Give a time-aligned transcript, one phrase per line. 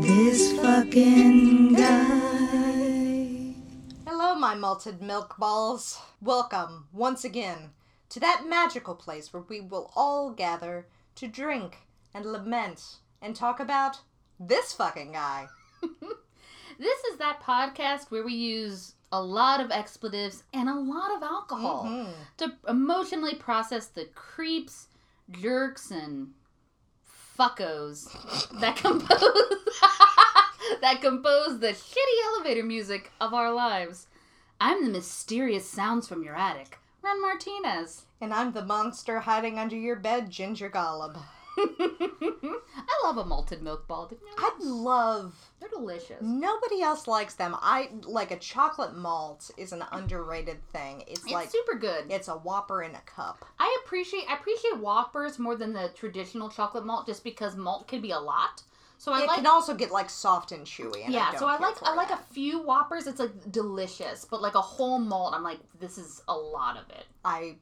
[0.00, 3.54] This fucking guy.
[4.06, 5.98] Hello, my malted milk balls.
[6.20, 7.70] Welcome, once again,
[8.10, 10.86] to that magical place where we will all gather
[11.16, 11.78] to drink
[12.12, 14.00] and lament and talk about
[14.38, 15.46] this fucking guy.
[16.76, 21.22] This is that podcast where we use a lot of expletives and a lot of
[21.22, 22.12] alcohol Mhm.
[22.38, 24.88] to emotionally process the creeps,
[25.30, 26.34] jerks, and
[27.38, 28.10] fuckos
[28.60, 29.10] that compose
[30.80, 34.06] that compose the shitty elevator music of our lives.
[34.60, 38.04] I'm the mysterious sounds from your attic, Ren Martinez.
[38.20, 41.20] And I'm the monster hiding under your bed, Ginger Golub.
[41.58, 44.08] I love a malted milk ball.
[44.10, 44.64] You know I that?
[44.66, 45.34] love.
[45.60, 46.20] They're delicious.
[46.20, 47.54] Nobody else likes them.
[47.60, 51.02] I like a chocolate malt is an underrated thing.
[51.06, 52.06] It's, It's like super good.
[52.10, 53.44] it's a Whopper in a cup.
[53.58, 58.00] I appreciate I appreciate Whoppers more than the traditional chocolate malt, just because malt can
[58.00, 58.62] be a lot.
[58.98, 61.04] So I it like can also get like soft and chewy.
[61.04, 61.30] And yeah.
[61.34, 63.06] I so I like I like a few Whoppers.
[63.06, 66.88] It's like delicious, but like a whole malt, I'm like this is a lot of
[66.90, 67.04] it.
[67.24, 67.56] I,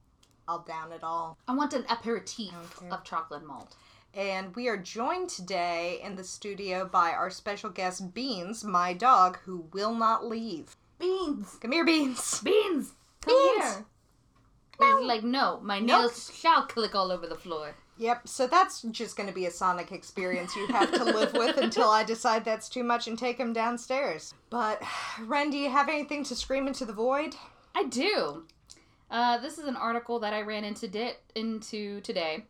[0.48, 1.38] I'll down it all.
[1.48, 2.52] I want an aperitif
[2.90, 3.74] of chocolate malt.
[4.14, 9.38] And we are joined today in the studio by our special guest Beans, my dog,
[9.44, 10.76] who will not leave.
[10.98, 12.40] Beans, Come here, Beans.
[12.42, 13.64] beans, come Beans.
[13.74, 13.84] here.
[14.80, 15.86] He's like no, my Nope.
[15.88, 17.74] nails shall click all over the floor.
[17.98, 21.56] Yep, so that's just going to be a sonic experience you have to live with
[21.58, 24.34] until I decide that's too much and take him downstairs.
[24.50, 24.82] But,
[25.20, 27.34] Ren, do you have anything to scream into the void?
[27.74, 28.44] I do.
[29.10, 32.44] Uh, this is an article that I ran into di- into today.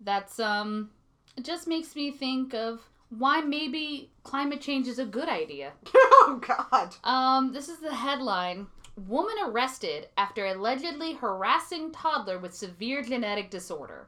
[0.00, 0.90] That's um,
[1.36, 5.72] it just makes me think of why maybe climate change is a good idea.
[5.94, 6.94] oh, God.
[7.04, 8.66] Um, this is the headline:
[9.06, 14.06] Woman arrested after allegedly harassing toddler with severe genetic disorder.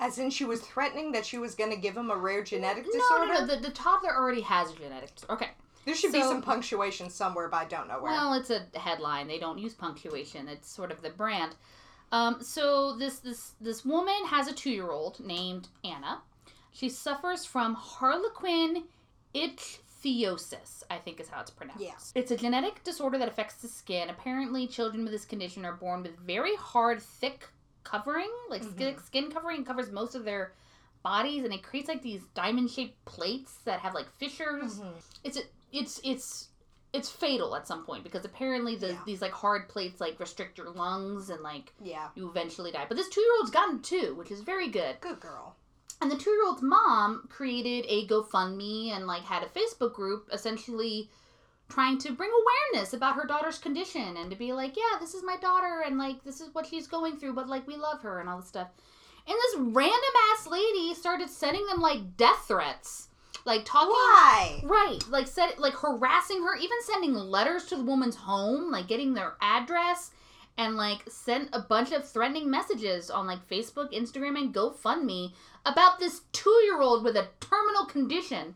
[0.00, 2.84] As in, she was threatening that she was going to give him a rare genetic
[2.86, 3.26] No, disorder?
[3.32, 3.46] no, no.
[3.46, 5.14] The, the toddler already has a genetic.
[5.16, 5.50] dis- Okay.
[5.84, 8.12] there should be some punctuation somewhere, but I don't know where.
[8.12, 9.26] Well, it's a headline.
[9.26, 10.46] They don't use punctuation.
[10.48, 11.56] It's sort of the brand.
[12.12, 16.22] Um, so this this this woman has a two year old named Anna.
[16.72, 18.84] She suffers from Harlequin
[19.34, 20.82] ichthyosis.
[20.90, 21.82] I think is how it's pronounced.
[21.82, 21.94] Yeah.
[22.14, 24.10] It's a genetic disorder that affects the skin.
[24.10, 27.48] Apparently, children with this condition are born with very hard, thick
[27.84, 30.52] covering, like skin, skin covering, covers most of their
[31.02, 34.92] bodies, and it creates like these diamond shaped plates that have like fissures Mhm.
[35.24, 35.38] it's
[35.72, 36.48] it's it's
[36.92, 39.02] it's fatal at some point because apparently the, Yeah.
[39.06, 42.08] these like hard plates like restrict your lungs and like Yeah.
[42.14, 42.86] you eventually die.
[42.88, 45.00] But this two year old's gotten two, which is very good.
[45.00, 45.54] Good girl.
[46.00, 50.28] And the two year old's mom created a GoFundMe and like had a Facebook group
[50.32, 51.10] essentially
[51.68, 55.22] trying to bring awareness about her daughter's condition and to be like, yeah, this is
[55.22, 58.20] my daughter and like this is what she's going through, but like we love her
[58.20, 58.68] and all this stuff.
[59.26, 63.08] And this random ass lady started sending them like death threats.
[63.44, 64.60] Like talking Why?
[64.64, 69.14] Right, like said, like harassing her, even sending letters to the woman's home, like getting
[69.14, 70.10] their address,
[70.56, 75.32] and like sent a bunch of threatening messages on like Facebook, Instagram, and GoFundMe
[75.72, 78.54] about this two-year-old with a terminal condition.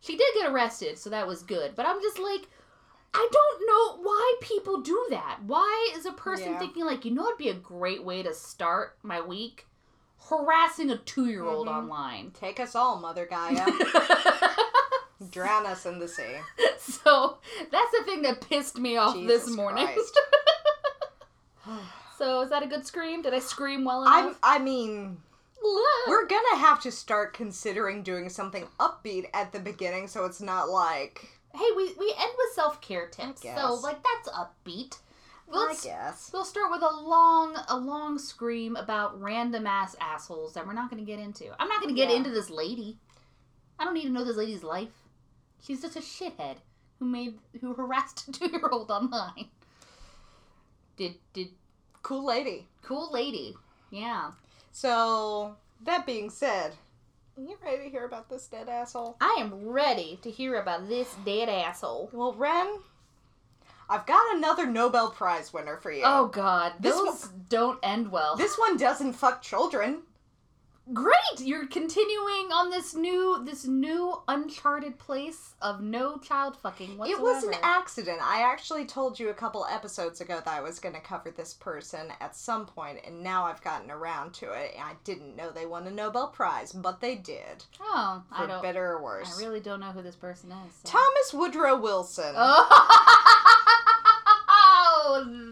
[0.00, 1.74] She did get arrested, so that was good.
[1.76, 2.42] But I'm just like,
[3.12, 5.40] I don't know why people do that.
[5.46, 6.58] Why is a person Yeah.
[6.58, 9.66] thinking like, you know, it'd be a great way to start my week,
[10.28, 11.72] harassing a two-year-old Mhm.
[11.76, 12.30] online.
[12.30, 13.66] Take us all, Mother Gaia.
[15.30, 16.36] Drown us in the sea.
[16.78, 17.38] so
[17.70, 19.88] that's the thing that pissed me off this morning.
[22.16, 23.22] So is that a good scream?
[23.22, 24.38] Did I scream well enough?
[24.42, 25.18] I mean,
[26.08, 30.68] we're gonna have to start considering doing something upbeat at the beginning so it's not
[30.70, 31.28] like.
[31.54, 34.98] hey, we we end with self care tips, so like that's upbeat.
[35.52, 36.30] Let's I guess.
[36.32, 40.88] we'll start with a long a long scream about random ass assholes that we're not
[40.90, 41.46] going to get into.
[41.58, 42.16] I'm not going to get Yeah.
[42.18, 42.98] into this lady.
[43.78, 44.90] I don't need to know this lady's life.
[45.60, 46.58] She's just a shithead
[47.00, 49.48] who made who harassed a two year old online.
[50.96, 51.48] Did did
[52.02, 52.68] Cool lady.
[52.82, 53.54] cool lady?
[53.90, 54.30] Yeah.
[54.72, 56.72] So, that being said,
[57.36, 59.16] are you ready to hear about this dead asshole?
[59.20, 62.10] I am ready to hear about this dead asshole.
[62.12, 62.80] Well, Ren,
[63.88, 66.02] I've got another Nobel Prize winner for you.
[66.04, 68.36] Oh God, This those don't end well.
[68.36, 70.02] This one doesn't fuck children.
[70.92, 77.20] Great, you're continuing on this new this new uncharted place of no child fucking whatsoever.
[77.20, 78.18] It was an accident.
[78.20, 81.54] I actually told you a couple episodes ago that I was going to cover this
[81.54, 84.74] person at some point, and now I've gotten around to it.
[84.80, 87.64] I didn't know they won a Nobel Prize, but they did.
[87.80, 88.62] Oh, For I don't.
[88.62, 89.38] better or worse.
[89.38, 90.74] I really don't know who this person is.
[90.82, 93.39] so- Thomas Woodrow Wilson Oh,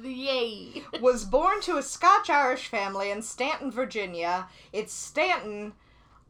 [0.04, 0.82] yay!
[1.00, 4.48] was born to a Scotch Irish family in Stanton, Virginia.
[4.72, 5.72] It's Stanton.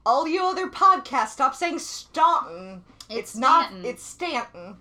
[0.05, 2.85] All you other podcasts, stop saying Staunton.
[3.11, 3.67] It's not.
[3.67, 3.85] Stanton.
[3.85, 4.77] It's Stanton.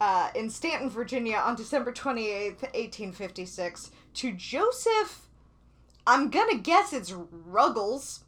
[0.00, 5.28] Uh, in Stanton, Virginia, on December twenty eighth, eighteen fifty six, to Joseph.
[6.06, 8.24] I'm gonna guess it's Ruggles.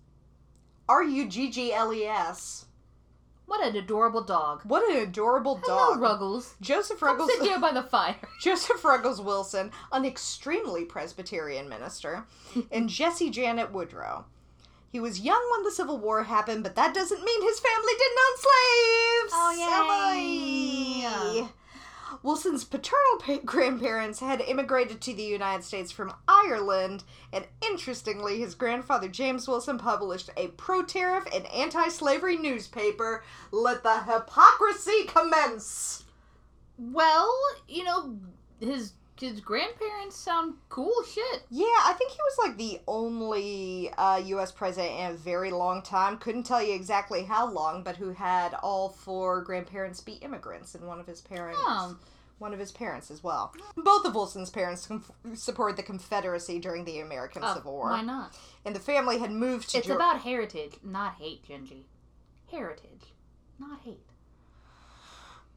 [0.89, 2.67] R U G G L E S.
[3.51, 4.61] What an adorable dog.
[4.63, 6.01] What an adorable Hello, dog.
[6.01, 6.55] Ruggles.
[6.61, 7.33] Joseph Come Ruggles.
[7.33, 8.15] sit here by the fire.
[8.41, 12.27] Joseph Ruggles Wilson, an extremely Presbyterian minister,
[12.71, 14.25] and Jessie Janet Woodrow.
[14.93, 18.19] He was young when the Civil War happened, but that doesn't mean his family didn't
[18.25, 19.33] own slaves.
[19.35, 21.43] Oh, yay.
[21.43, 21.49] Boy.
[22.23, 28.55] Wilson's paternal pa- grandparents had immigrated to the United States from Ireland, and interestingly, his
[28.55, 33.25] grandfather James Wilson published a pro tariff and anti slavery newspaper.
[33.51, 36.05] Let the hypocrisy commence!
[36.77, 37.35] Well,
[37.69, 38.19] you know,
[38.61, 41.43] his his grandparents sound cool shit.
[41.51, 44.51] Yeah, I think he was like the only uh, U.S.
[44.53, 46.17] president in a very long time.
[46.19, 50.87] Couldn't tell you exactly how long, but who had all four grandparents be immigrants, and
[50.87, 51.97] one of his parents, Oh.
[52.39, 53.53] one of his parents as well.
[53.77, 58.03] Both of Wilson's parents conf- supported the Confederacy during the American Oh, Civil War, Why
[58.03, 58.37] not?
[58.65, 59.79] and the family had moved to.
[59.79, 61.87] It's Geor- about heritage, not hate, Genji.
[62.51, 63.13] Heritage,
[63.59, 64.05] not hate.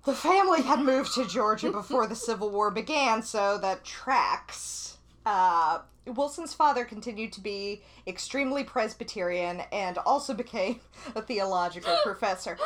[0.06, 4.98] The family had moved to Georgia before the Civil War began, so that tracks.
[5.26, 10.82] Uh, Wilson's father continued to be extremely Presbyterian and also became
[11.16, 12.58] a theological professor.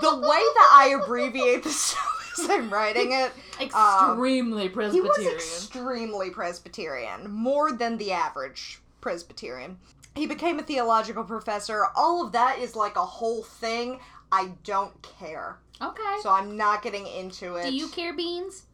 [0.00, 1.94] The way that I abbreviate this
[2.40, 5.34] as I'm writing it, Extremely he Presbyterian.
[5.34, 9.78] was extremely Presbyterian, more than the average Presbyterian.
[10.16, 11.86] He became a theological professor.
[11.94, 14.00] All of that is like a whole thing.
[14.30, 15.58] I don't care.
[15.80, 16.16] okay.
[16.22, 17.64] So I'm not getting into it.
[17.64, 18.64] Do you care, Beans?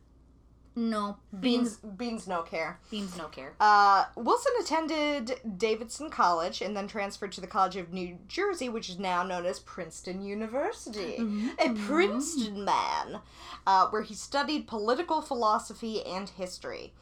[0.76, 1.18] No.
[1.38, 1.96] Beans, Beans.
[1.96, 2.80] beans, no care.
[2.90, 3.54] Beans no care.
[3.60, 8.88] Uh, Wilson attended Davidson College and then transferred to the College of New Jersey, which
[8.88, 11.16] is now known as Princeton University.
[11.64, 13.20] A Princeton man,
[13.68, 16.92] uh, where he studied political philosophy and history.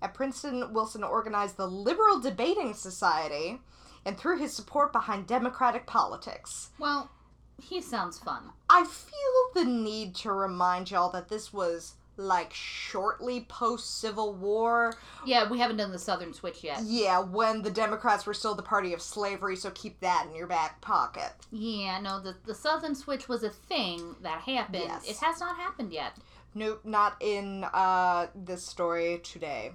[0.00, 3.60] At Princeton, Wilson organized the Liberal Debating Society
[4.06, 6.70] and threw his support behind democratic politics.
[6.78, 7.10] Well,
[7.60, 8.50] he sounds fun.
[8.70, 14.92] I feel the need to remind y'all that this was like shortly post Civil War.
[15.24, 16.80] Yeah, we haven't done the Southern Switch yet.
[16.82, 20.48] Yeah, when the Democrats were still the party of slavery, so keep that in your
[20.48, 21.32] back pocket.
[21.52, 24.84] Yeah, no, the, the Southern Switch was a thing that happened.
[24.86, 25.08] Yes.
[25.08, 26.16] It has not happened yet.
[26.54, 29.72] Nope, not in uh, this story today.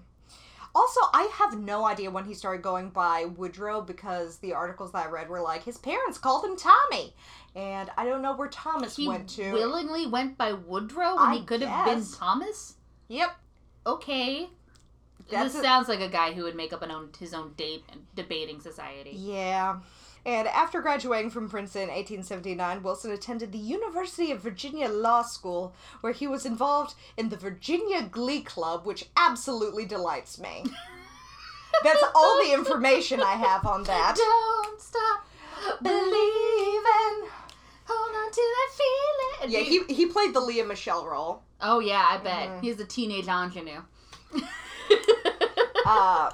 [0.75, 5.05] Also, I have no idea when he started going by Woodrow because the articles that
[5.05, 7.13] I read were like his parents called him Tommy,
[7.55, 9.51] and I don't know where Thomas He went to.
[9.53, 12.03] willingly went by Woodrow when I he could have been.
[12.17, 12.75] Thomas?
[13.07, 13.35] Yep,
[13.85, 14.49] Okay.
[15.29, 17.53] that's this a- sounds like a guy who would make up an own his own
[17.55, 17.83] date
[18.15, 19.11] debating society.
[19.11, 19.77] Yeah.
[20.25, 25.75] And after graduating from Princeton in 1879, Wilson attended the University of Virginia Law School,
[26.01, 30.63] where he was involved in the Virginia Glee Club, which absolutely delights me.
[31.83, 34.15] That's all the information I have on that.
[34.15, 35.25] Don't stop
[35.81, 37.29] Believing.
[37.85, 39.51] Hold on to that feeling.
[39.51, 41.41] Yeah, he, he played the Lea Michele role.
[41.61, 42.61] Oh yeah, I bet Mhm.
[42.61, 43.81] he's a teenage ingenue.
[45.85, 46.31] Uh,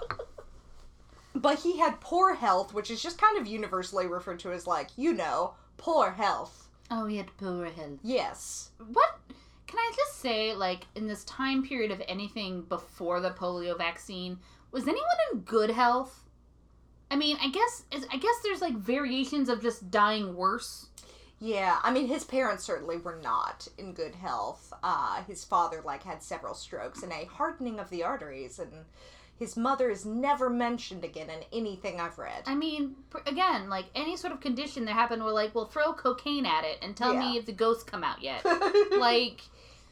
[1.41, 4.89] but he had poor health, which is just kind of universally referred to as, like,
[4.95, 6.67] you know, poor health.
[6.91, 7.99] oh, he had poor health.
[8.03, 8.71] Yes.
[8.77, 9.19] What?
[9.67, 14.39] Can I just say, like, in this time period of anything before the polio vaccine,
[14.71, 16.23] was anyone in good health?
[17.11, 20.87] I mean, I guess I guess there's like variations of just dying worse.
[21.39, 24.73] Yeah, I mean, his parents certainly were not in good health.
[24.83, 28.85] Uh, his father, like, had several strokes and a hardening of the arteries, and
[29.39, 32.43] his mother is never mentioned again in anything I've read.
[32.45, 36.45] I mean, again, like any sort of condition that happened, we're like, well, throw cocaine
[36.45, 38.45] at it and tell me if the ghosts come out yet.
[38.97, 39.41] like,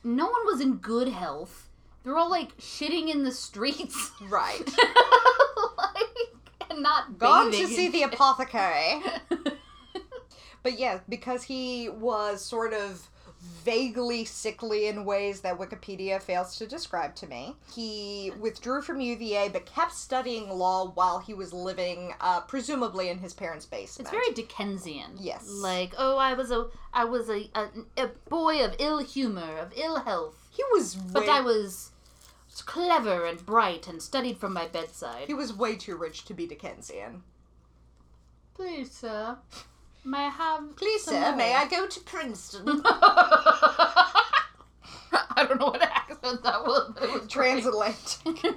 [0.03, 1.69] no one was in good health.
[2.03, 4.63] They're all like shitting in the streets, right.
[5.77, 9.01] like, and not Gone to see the apothecary.
[10.67, 13.07] But yeah, because he was sort of
[13.63, 19.49] vaguely sickly in ways that Wikipedia fails to describe to me, he withdrew from UVA
[19.49, 24.07] but kept studying law while he was living, uh, presumably in his parents' basement.
[24.07, 25.17] It's very Dickensian.
[25.19, 25.47] Yes.
[25.49, 29.73] Like, oh, I was a, I was a, a, a boy of ill humor, of
[29.75, 31.91] ill health, He was but I was
[32.65, 35.27] clever and bright and studied from my bedside.
[35.27, 37.23] he was way too rich to be Dickensian.
[38.55, 39.37] Please, sir,
[40.07, 40.75] may I have?
[40.75, 42.81] Please, sir, more?" may I go to Princeton?
[45.37, 47.27] I don't know what accent that was, it was.
[47.31, 48.55] Transatlantic.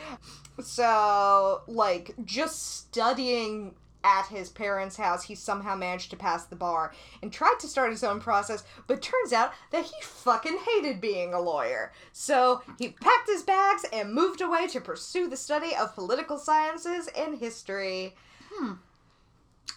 [0.62, 6.92] so, like, just studying at his parents' house, he somehow managed to pass the bar
[7.22, 11.34] and tried to start his own process, but turns out that he fucking hated being
[11.34, 11.92] a lawyer.
[12.12, 17.08] So he packed his bags and moved away to pursue the study of political sciences
[17.16, 18.14] and history.
[18.52, 18.72] Hmm.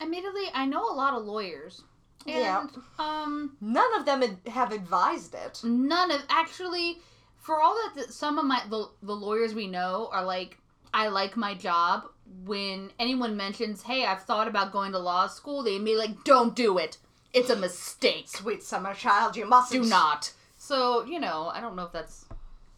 [0.02, 1.82] Admittedly, I know a lot of lawyers.
[2.28, 2.66] And, Yeah.
[3.00, 5.62] um, None of them have advised it.
[5.64, 7.00] none of actually
[7.38, 10.58] for all that the, some of my the, the lawyers we know are like
[10.96, 12.06] i like my job
[12.44, 16.56] when anyone mentions hey i've thought about going to law school they be like don't
[16.56, 16.98] do it
[17.34, 19.84] it's a mistake Sweet summer child, you mustn't.
[19.84, 22.26] do not so you know i don't know if that's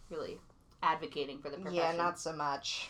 [0.09, 0.38] really
[0.83, 2.89] advocating for the profession Yeah, not so much.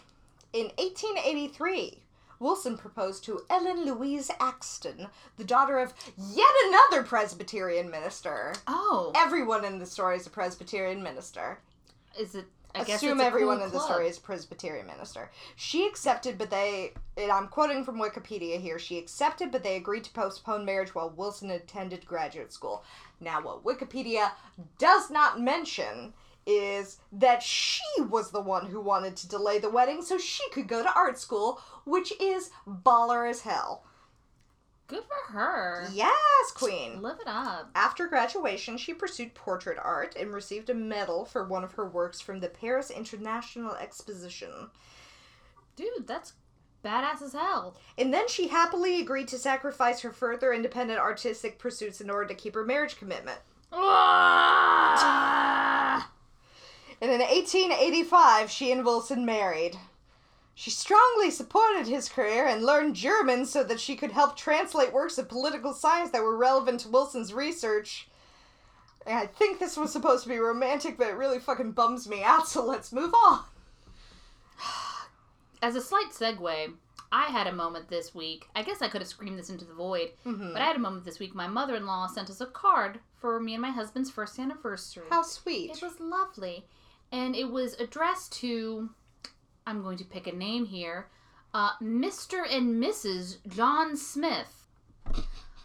[0.54, 2.00] In 1883,
[2.40, 8.54] Wilson proposed to Ellen Louise Axson, the daughter of yet another Presbyterian minister.
[8.68, 11.60] oh Everyone in the story is a Presbyterian minister.
[12.20, 15.32] is it i Assume everyone cool in the story is Presbyterian minister.
[15.56, 16.94] She accepted, but they.
[17.16, 18.78] And I'm quoting from Wikipedia here.
[18.78, 22.84] She accepted, but they agreed to postpone marriage while Wilson attended graduate school.
[23.20, 24.32] Now, what Wikipedia
[24.78, 26.14] does not mention
[26.48, 30.68] is that she was the one who wanted to delay the wedding so she could
[30.68, 33.84] go to art school, which is baller as hell.
[34.88, 37.02] good for her Yes, queen.
[37.02, 41.66] live it up After graduation, she pursued portrait art and received a medal for one
[41.66, 44.70] of her works from the Paris International Exposition.
[45.76, 46.34] dude that's
[46.86, 52.00] badass as hell And then she happily agreed to sacrifice her further independent artistic pursuits
[52.00, 53.40] in order to keep her marriage commitment.
[57.02, 59.78] And in 1885, she and Wilson married.
[60.56, 65.20] She strongly supported his career and learned German so that she could help translate works
[65.20, 68.08] of political science that were relevant to Wilson's research.
[69.06, 72.24] And I think this was supposed to be romantic, but it really fucking bums me
[72.24, 73.44] out, so let's move on.
[75.62, 76.74] As a slight segue,
[77.12, 78.48] I had a moment this week.
[78.56, 80.54] I guess I could have screamed this into the void, Mhm.
[80.54, 81.34] but I had a moment this week.
[81.36, 85.06] My mother in law sent us a card for me and my husband's first anniversary.
[85.10, 85.72] How sweet.
[85.72, 86.66] It was lovely.
[87.12, 88.90] And it was addressed to,
[89.66, 91.08] I'm going to pick a name here,
[91.54, 92.44] uh, Mr.
[92.50, 93.38] and Mrs.
[93.48, 94.68] John Smith.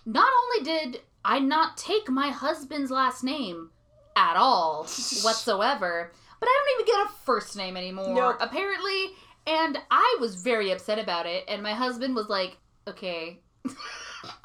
[0.06, 3.70] Not only did I not take my husband's last name
[4.16, 4.82] at all
[5.22, 8.36] whatsoever, but I don't even get a first name anymore, Nope.
[8.40, 9.10] apparently.
[9.46, 11.44] And I was very upset about it.
[11.48, 12.56] And my husband was like,
[12.86, 13.40] okay,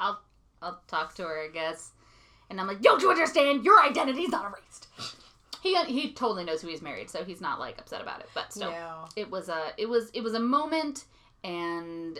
[0.00, 0.20] I'll,
[0.60, 1.92] I'll talk to her, I guess.
[2.50, 3.64] And I'm like, don't you understand?
[3.64, 4.88] Your identity's not erased.
[5.62, 8.28] He he totally knows who he's married, so he's not like upset about it.
[8.34, 9.06] But still, No.
[9.16, 11.04] it was a it was it was a moment,
[11.44, 12.18] and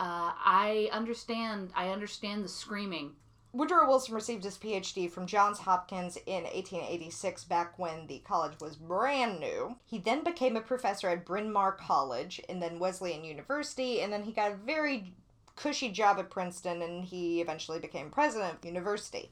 [0.00, 3.12] uh, I understand I understand the screaming.
[3.54, 8.76] Woodrow Wilson received his PhD from Johns Hopkins in 1886, back when the college was
[8.76, 9.76] brand new.
[9.84, 14.22] He then became a professor at Bryn Mawr College and then Wesleyan University, and then
[14.22, 15.12] he got a very
[15.54, 19.30] cushy job at Princeton, and he eventually became president of the university.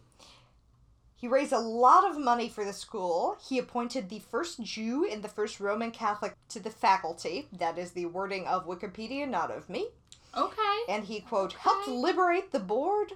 [1.21, 3.37] He raised a lot of money for the school.
[3.47, 7.47] He appointed the first Jew and the first Roman Catholic to the faculty.
[7.53, 9.89] That is the wording of Wikipedia, not of me
[10.37, 10.79] Okay.
[10.89, 13.13] and he quote helped liberate the board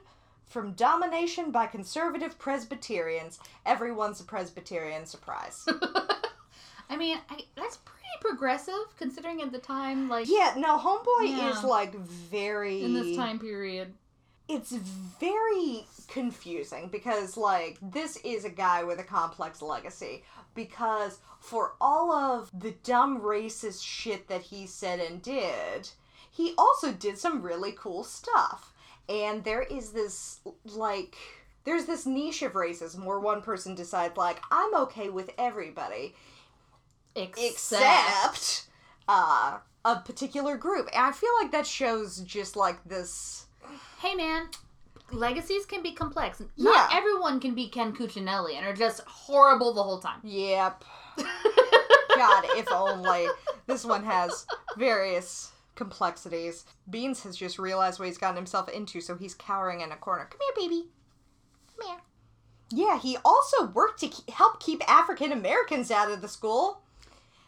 [0.46, 3.38] from domination by conservative Presbyterians.
[3.64, 5.06] Everyone's a Presbyterian.
[5.06, 5.66] Surprise.
[6.90, 11.50] I mean, I, that's pretty progressive considering at the time, like yeah, no, Homeboy Yeah.
[11.56, 13.94] is like very in this time period.
[14.48, 20.22] It's very confusing because like this is a guy with a complex legacy
[20.54, 25.88] because for all of the dumb racist shit that he said and did,
[26.30, 28.72] he also did some really cool stuff.
[29.08, 31.16] And there is this like
[31.64, 36.14] there's this niche of racism where one person decides like I'm okay with everybody
[37.16, 38.68] Except, except
[39.08, 40.88] uh a particular group.
[40.92, 43.46] And I feel like that shows just like this
[44.00, 44.48] hey man,
[45.12, 46.40] legacies can be complex.
[46.40, 46.98] Not Yeah.
[46.98, 50.20] everyone can be Ken Cuccinelli and are just horrible the whole time.
[50.22, 50.84] Yep.
[52.16, 53.26] God, if only.
[53.66, 56.64] This one has various complexities.
[56.88, 60.28] Beans has just realized what he's gotten himself into, so he's cowering in a corner.
[60.30, 60.84] Come here, baby.
[61.78, 62.00] Come here.
[62.70, 66.82] Yeah, he also worked to ke- help keep African Americans out of the school.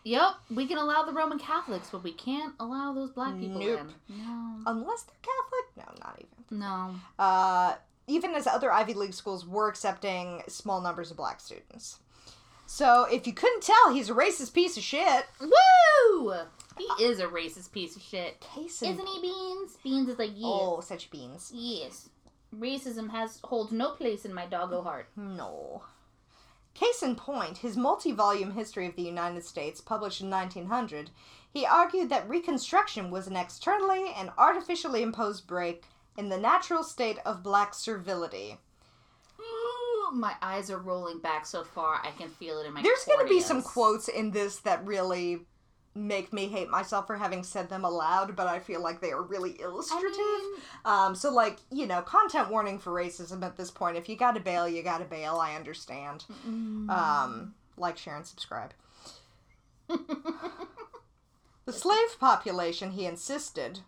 [0.06, 3.80] Yep, we can allow the Roman Catholics, but we can't allow those black people Nope.
[4.08, 4.18] in.
[4.18, 5.76] No, Unless they're Catholic?
[5.76, 6.58] No, not even.
[6.60, 6.94] no.
[7.18, 7.74] Uh,
[8.06, 11.98] even as other Ivy League schools were accepting small numbers of black students.
[12.66, 15.26] So, if you couldn't tell, he's a racist piece of shit.
[15.40, 16.34] Woo!
[16.78, 19.20] He is a racist piece of shit, Case isn't he?
[19.22, 19.76] Beans.
[19.82, 21.50] Beans is like yes, Oh, such beans.
[21.52, 22.08] yes.
[22.56, 25.08] Racism has holds no place in my doggo heart.
[25.16, 25.82] No.
[26.78, 31.10] Case in point, his multi volume history of the United States, published in 1900,
[31.50, 35.84] he argued that Reconstruction was an externally and artificially imposed break
[36.18, 38.58] in the natural state of black servility.
[39.40, 42.02] Ooh, my eyes are rolling back so far.
[42.04, 42.82] I can feel it in my.
[42.82, 45.46] There's going to be some quotes in this that really
[45.96, 49.22] make me hate myself for having said them aloud, but I feel like they are
[49.22, 50.16] really illustrative.
[50.16, 53.96] mean- um, so, like, you know, content warning for racism at this point.
[53.96, 55.36] If you gotta bail, you gotta bail.
[55.36, 56.24] I understand.
[56.90, 58.72] Um, like, share, and subscribe.
[59.88, 63.80] the slave population, he insisted,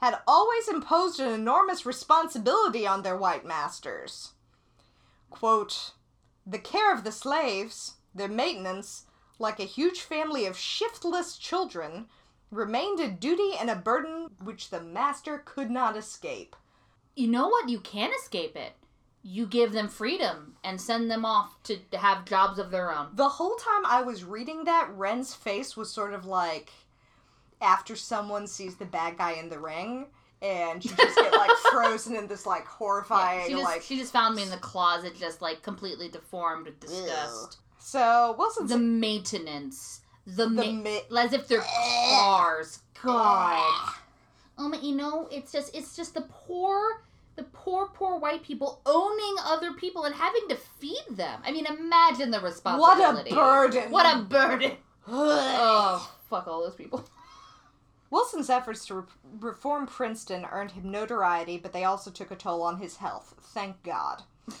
[0.00, 4.32] had always imposed an enormous responsibility on their white masters.
[5.30, 5.92] Quote,
[6.46, 9.04] the care of the slaves, their maintenance,
[9.38, 12.06] like a huge family of shiftless children,
[12.50, 16.56] remained a duty and a burden which the master could not escape.
[17.14, 17.68] You know what?
[17.68, 18.72] You can escape it.
[19.22, 23.08] You give them freedom and send them off to have jobs of their own.
[23.14, 26.70] The whole time I was reading that, Ren's face was sort of like
[27.60, 30.06] after someone sees the bad guy in the ring,
[30.40, 33.82] and you just get like frozen in this like Yeah, horrifying she just like.
[33.82, 37.58] she just found me in the closet, just like completely deformed with disgust.
[37.78, 42.80] So Wilson's The maintenance, the, the ma- mi- as if they're cars.
[43.02, 43.92] God.
[44.58, 47.02] Um, you know, it's just it's just the poor,
[47.36, 51.40] the poor, poor white people owning other people and having to feed them.
[51.44, 53.30] I mean, imagine the responsibility.
[53.32, 53.90] what a burden!
[53.92, 54.72] What a burden!
[55.10, 57.08] Oh, fuck all those people.
[58.10, 59.02] Wilson's efforts to re-
[59.40, 63.34] reform Princeton earned him notoriety, but they also took a toll on his health.
[63.42, 64.22] Thank God.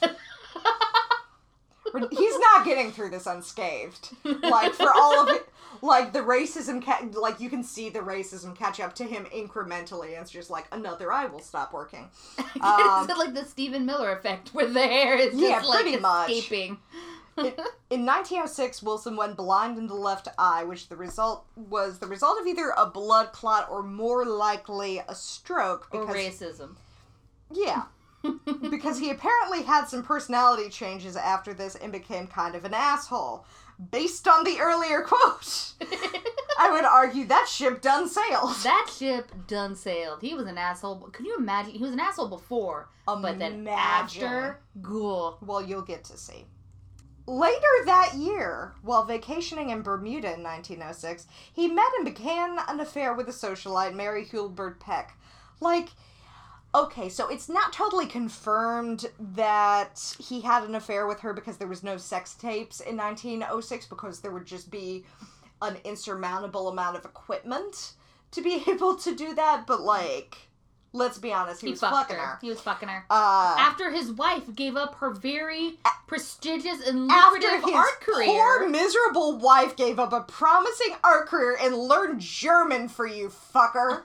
[2.10, 4.10] He's not getting through this unscathed.
[4.24, 5.48] Like for all of it,
[5.82, 10.08] like the racism, ca- like you can see the racism catch up to him incrementally.
[10.14, 12.08] And it's just like another eye will stop working.
[12.60, 15.96] Um, it's like the Stephen Miller effect, where the hair is just Yeah, like pretty
[15.98, 16.30] much.
[16.30, 16.78] escaping.
[17.90, 22.40] In 1906, Wilson went blind in the left eye, which the result was the result
[22.40, 25.86] of either a blood clot or more likely a stroke.
[25.92, 26.74] Or racism.
[27.52, 27.84] Yeah.
[28.70, 33.44] Because he apparently had some personality changes after this and became kind of an asshole.
[33.92, 35.72] Based on the earlier quote,
[36.58, 38.56] I would argue that ship done sailed.
[38.64, 40.20] That ship done sailed.
[40.20, 40.96] He was an asshole.
[41.12, 41.72] Could you imagine?
[41.74, 44.24] He was an asshole before, but then Imagine.
[44.24, 45.38] after, ghoul.
[45.40, 46.44] Well, you'll get to see.
[47.26, 53.12] Later that year, while vacationing in Bermuda in 1906, he met and began an affair
[53.12, 55.16] with a socialite, Mary Hulbert Peck.
[55.60, 55.90] Like,
[56.74, 61.68] okay, so it's not totally confirmed that he had an affair with her because there
[61.68, 65.04] was no sex tapes in 1906 because there would just be
[65.62, 67.94] an insurmountable amount of equipment
[68.30, 70.36] to be able to do that, but like,
[70.92, 72.22] let's be honest, he, He was fucking her.
[72.22, 72.38] her.
[72.40, 73.04] He was fucking her.
[73.10, 78.26] Uh, After his wife gave up her very prestigious and after lucrative his art career.
[78.26, 84.02] poor miserable wife gave up a promising art career and learned German for you fucker.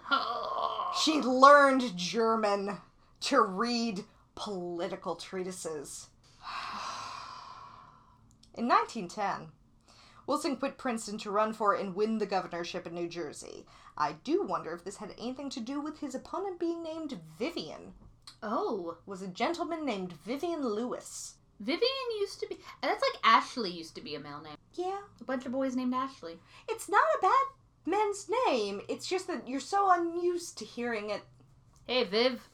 [1.02, 2.78] She learned German
[3.22, 6.10] to read political treatises.
[8.56, 9.52] In 1910,
[10.28, 13.66] Wilson quit Princeton to run for and win the governorship in New Jersey.
[13.98, 17.94] I do wonder if this had anything to do with his opponent being named Vivian.
[18.42, 21.36] oh, Was a gentleman named Vivian Lewis.
[21.60, 21.82] Vivian
[22.20, 22.56] used to be.
[22.82, 24.56] and That's like Ashley used to be a male name.
[24.76, 26.38] Yeah, A bunch of boys named Ashley.
[26.70, 27.46] it's not a bad
[27.86, 28.82] man's name.
[28.88, 31.22] It's just that you're so unused to hearing it.
[31.88, 32.48] Hey, Viv,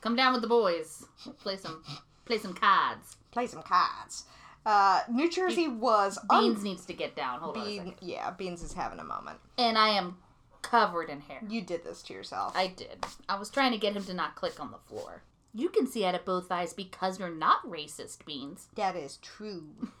[0.00, 1.04] come down with the boys.
[1.40, 1.82] Play some,
[2.24, 3.16] play some cards.
[3.30, 4.24] Play some cards.
[4.66, 7.40] Uh, New Jersey was Beans un- needs to get down.
[7.40, 7.94] Hold on Bean, second.
[8.00, 9.38] yeah, Beans is having a moment.
[9.58, 10.16] And I am
[10.62, 11.40] covered in hair.
[11.46, 12.52] You did this to yourself.
[12.56, 13.04] I did.
[13.28, 15.22] I was trying to get him to not click on the floor.
[15.52, 18.68] You can see out of both eyes because you're not racist, Beans.
[18.74, 19.64] that is true.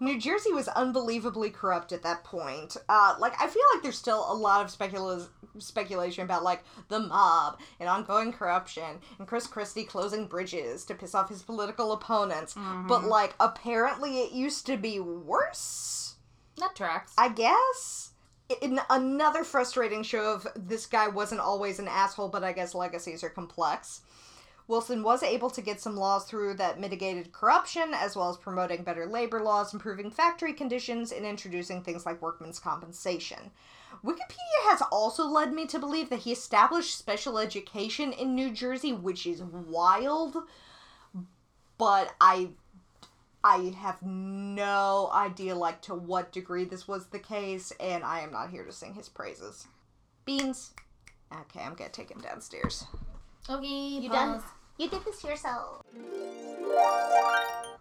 [0.00, 2.76] New Jersey was unbelievably corrupt at that point.
[2.88, 7.00] Uh, like I feel like there's still a lot of specula- speculation about like the
[7.00, 12.54] mob and ongoing corruption and Chris Christie closing bridges to piss off his political opponents.
[12.86, 16.14] But like apparently it used to be worse.
[16.58, 17.14] That tracks.
[17.18, 18.12] I guess.
[18.62, 23.22] In another frustrating show of this guy wasn't always an asshole, but I guess legacies
[23.22, 24.00] are complex.
[24.68, 28.82] Wilson was able to get some laws through that mitigated corruption, as well as promoting
[28.82, 33.50] better labor laws, improving factory conditions, and introducing things like workmen's compensation.
[34.04, 38.92] Wikipedia has also led me to believe that he established special education in New Jersey,
[38.92, 40.36] which is wild,
[41.78, 42.50] but I
[43.42, 48.32] I have no idea like to what degree this was the case, and I am
[48.32, 49.66] not here to sing his praises.
[50.26, 50.72] Beans.
[51.32, 52.84] Okay, I'm gonna take him downstairs.
[53.48, 54.42] Okay, You pause.
[54.42, 54.42] done?
[54.78, 55.82] You did this to yourself.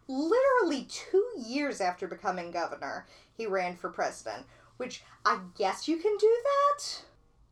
[0.07, 3.05] Literally two years after becoming governor,
[3.35, 7.01] he ran for president, which I guess you can do that.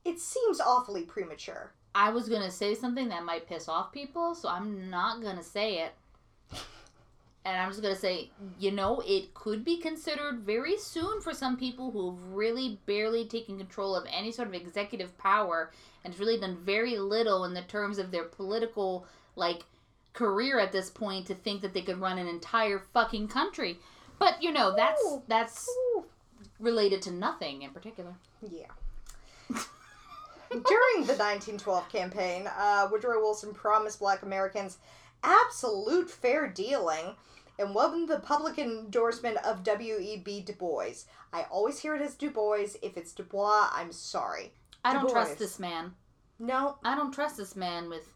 [0.04, 1.74] It seems awfully premature.
[1.94, 5.80] I was gonna say something that might piss off people, so I'm not gonna say
[5.80, 5.94] it.
[7.48, 11.58] And I'm just gonna say, you know, it could be considered very soon for some
[11.58, 15.72] people who've really barely taken control of any sort of executive power
[16.04, 19.64] and have really done very little in the terms of their political like
[20.14, 23.80] career at this point to think that they could run an entire fucking country.
[24.20, 25.22] But you know, that's Ooh.
[25.28, 26.06] that's Ooh.
[26.60, 28.14] related to nothing in particular.
[28.42, 28.68] Yeah.
[30.50, 34.78] During the 1912 campaign, uh, Woodrow Wilson promised black Americans
[35.24, 37.16] absolute fair dealing
[37.58, 40.42] and won the public endorsement of W.E.B.
[40.42, 41.06] Du Bois.
[41.34, 42.76] I always hear it as Du Bois.
[42.82, 44.54] If it's Du Bois, I'm sorry.
[44.84, 45.94] I Du don't trust this man.
[46.38, 48.08] No, I don't trust this man with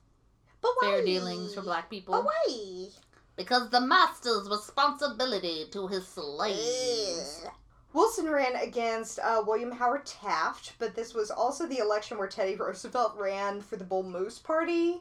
[0.61, 0.91] but why?
[0.91, 2.13] fair dealings for black people.
[2.13, 2.87] But why?
[3.35, 7.43] Because the master's responsibility to his slaves.
[7.45, 7.51] Ugh.
[7.93, 12.55] Wilson ran against uh, William Howard Taft, but this was also the election where Teddy
[12.55, 14.97] Roosevelt ran for the Bull Moose Party.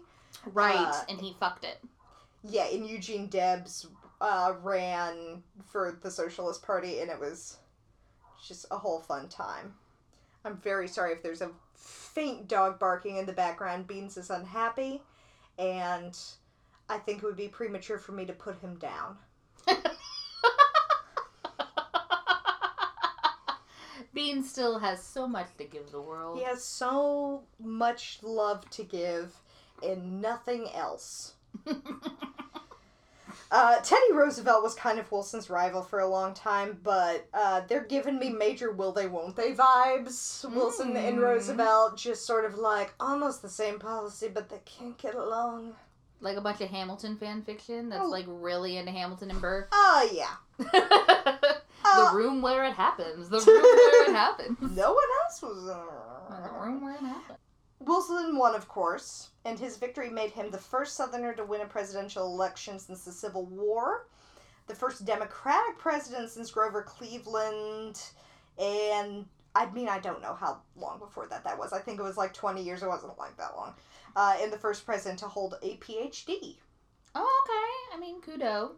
[0.55, 1.81] Right, Uh, and he fucked it.
[2.45, 3.87] Yeah, and Eugene Debs
[4.21, 7.59] uh, ran for the Socialist Party, and it was
[8.47, 9.75] just a whole fun time.
[10.45, 13.87] I'm very sorry if there's a faint dog barking in the background.
[13.87, 15.03] Beans is unhappy,
[15.59, 16.17] and
[16.89, 19.19] I think it would be premature for me to put him down.
[24.15, 26.39] Bean still has so much to give the world.
[26.39, 29.35] He has so much love to give
[29.83, 31.35] and nothing else.
[33.51, 37.85] Uh, Teddy Roosevelt was kind of Wilson's rival for a long time, but uh, they're
[37.87, 40.45] giving me major will they won't they vibes.
[40.55, 41.23] Wilson and Mm.
[41.23, 45.75] Roosevelt just sort of like almost the same policy, but they can't get along.
[46.21, 48.09] Like a bunch of Hamilton fan fiction that's Oh.
[48.09, 49.67] like really into Hamilton and Burr.
[49.73, 50.35] Oh, yeah.
[50.59, 53.29] the Uh, room where it happens.
[53.31, 54.59] The room where it happens.
[54.77, 55.59] no one else was.
[55.59, 56.65] In the Uh...
[56.65, 57.39] room where it happens.
[57.81, 61.67] Wilson won, of course, and his victory made him the first Southerner to win a
[61.67, 64.07] presidential election since the Civil War,
[64.67, 68.03] the first Democratic president since Grover Cleveland,
[68.59, 71.73] and I mean, I don't know how long before that that was.
[71.73, 72.83] I think it was like 20 years.
[72.83, 73.75] It wasn't like that long.
[74.15, 76.57] Uh, and the first president to hold a PhD.
[77.15, 77.97] Oh, okay.
[77.97, 78.73] I mean, kudo.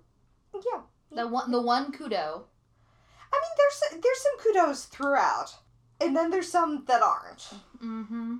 [0.54, 0.80] Yeah.
[1.12, 2.42] The one, the one kudo.
[3.32, 5.54] I mean, there's there's some kudos throughout,
[6.00, 7.50] and then there's some that aren't.
[7.82, 8.36] Mm-hmm.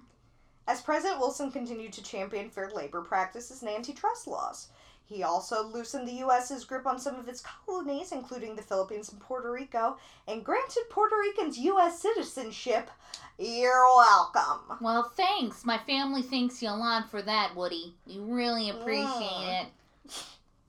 [0.71, 4.69] As president, Wilson continued to champion fair labor practices and antitrust laws.
[5.05, 9.21] He also loosened the U.S.'s grip on some of its colonies, including the Philippines and
[9.21, 9.97] Puerto Rico,
[10.29, 11.99] and granted Puerto Ricans U.S.
[12.01, 12.89] citizenship.
[13.37, 14.79] You're welcome.
[14.81, 15.65] Well, thanks.
[15.67, 17.97] My family thanks you a lot for that, Woody.
[18.07, 19.63] We really appreciate Mm.
[19.65, 19.69] it.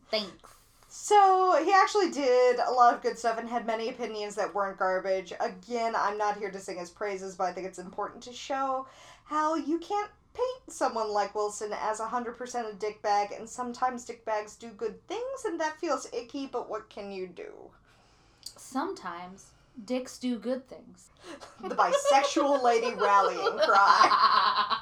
[0.09, 0.49] Thanks.
[0.93, 4.77] So, he actually did a lot of good stuff and had many opinions that weren't
[4.77, 5.31] garbage.
[5.39, 8.87] Again, I'm not here to sing his praises, but I think it's important to show
[9.31, 12.35] how you can't paint someone like Wilson as 100%
[12.69, 17.13] a dickbag, and sometimes dickbags do good things, and that feels icky, but what can
[17.13, 17.53] you do?
[18.57, 19.51] Sometimes
[19.85, 21.07] dicks do good things.
[21.61, 24.77] The bisexual lady rallying cry.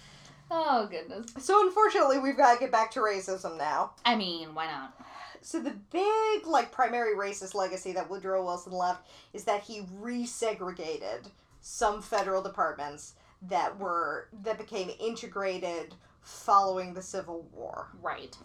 [0.50, 1.26] oh goodness.
[1.38, 3.92] So, unfortunately, we've got to get back to racism now.
[4.04, 4.94] I mean, why not?
[5.42, 11.26] So the big, like, primary racist legacy that Woodrow Wilson left is that he resegregated
[11.60, 13.14] some federal departments
[13.48, 17.88] that were that became integrated following the Civil War.
[18.00, 18.36] Right.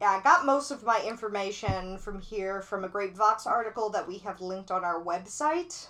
[0.00, 4.06] Yeah, I got most of my information from here from a great Vox article that
[4.06, 5.88] we have linked on our website.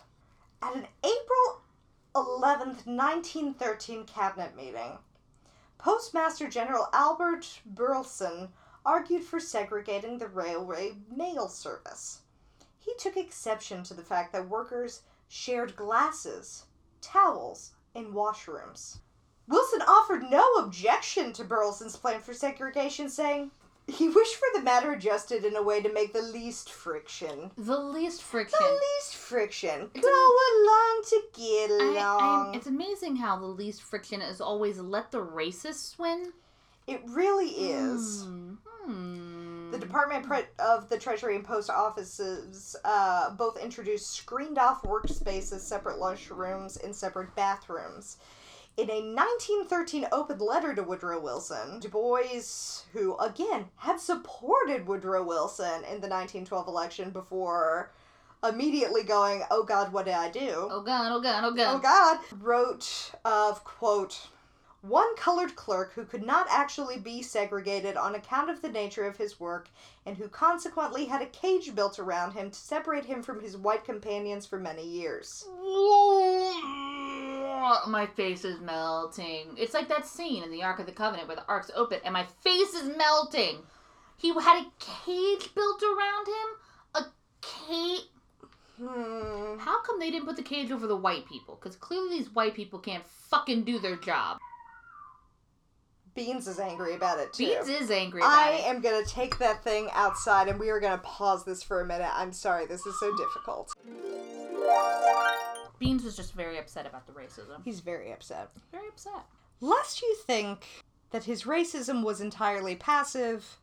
[0.63, 1.63] At an April
[2.15, 4.99] 11th, 1913 cabinet meeting,
[5.77, 8.49] Postmaster General Albert Burleson
[8.85, 12.23] argued for segregating the railway mail service.
[12.79, 16.65] He took exception to the fact that workers shared glasses,
[17.01, 18.99] towels, and washrooms.
[19.49, 23.51] Wilson offered no objection to Burleson's plan for segregation, saying,
[23.87, 27.51] he wished for the matter adjusted in a way to make the least friction.
[27.57, 28.59] The least friction.
[28.61, 29.91] The least friction.
[29.95, 32.49] It's Go along to get along.
[32.49, 36.33] I'm, it's amazing how the least friction is always let the racists win.
[36.87, 38.25] it really is.
[38.25, 38.55] Hmm.
[39.71, 40.27] The Department
[40.59, 46.95] of the Treasury and Post Offices uh, both introduced screened off workspaces, separate lunchrooms, and
[46.95, 48.17] separate bathrooms.
[48.79, 55.25] In a 1913 open letter to Woodrow Wilson, Du Bois, who again had supported Woodrow
[55.25, 57.91] Wilson in the 1912 election before
[58.49, 60.69] immediately going, Oh God, what did I do?
[60.71, 61.75] Oh god, oh god, oh god.
[61.75, 64.29] Oh God, wrote of quote,
[64.83, 69.17] one colored clerk who could not actually be segregated on account of the nature of
[69.17, 69.69] his work,
[70.07, 73.85] and who consequently had a cage built around him to separate him from his white
[73.85, 75.47] companions for many years.
[77.89, 79.57] My face is melting.
[79.57, 82.13] It's like that scene in the Ark of the Covenant where the Ark's open and
[82.13, 83.59] my face is melting.
[84.17, 86.49] He had a cage built around him?
[86.95, 87.05] A
[87.41, 88.09] cage.
[88.79, 89.59] Hmm.
[89.59, 91.57] How come they didn't put the cage over the white people?
[91.57, 94.39] Because clearly these white people can't fucking do their job.
[96.19, 97.47] Beans is angry about it too.
[97.47, 98.67] Beans is angry about I it.
[98.67, 102.11] am gonna take that thing outside and we are gonna pause this for a minute.
[102.13, 103.73] I'm sorry, this is so difficult.
[105.79, 107.65] Beans was just very upset about the racism.
[107.65, 108.51] He's very upset.
[108.73, 109.27] Very upset.
[109.61, 110.67] Lest you think
[111.13, 113.61] that his racism was entirely passive,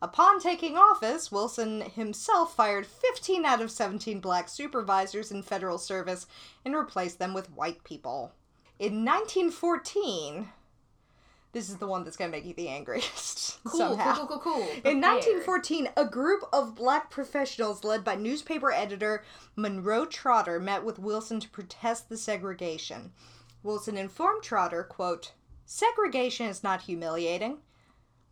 [0.00, 6.28] upon taking office, Wilson himself fired 15 out of 17 black supervisors in federal service
[6.64, 8.32] and replaced them with white people.
[8.78, 10.50] In 1914,
[11.56, 14.14] this is the one that's going to make you the angriest Cool, somehow.
[14.14, 14.62] cool, cool, cool, cool.
[14.84, 19.24] In 1914, a group of black professionals led by newspaper editor
[19.56, 23.12] Monroe Trotter met with Wilson to protest the segregation.
[23.62, 25.32] Wilson informed Trotter, quote,
[25.64, 27.60] Segregation is not humiliating,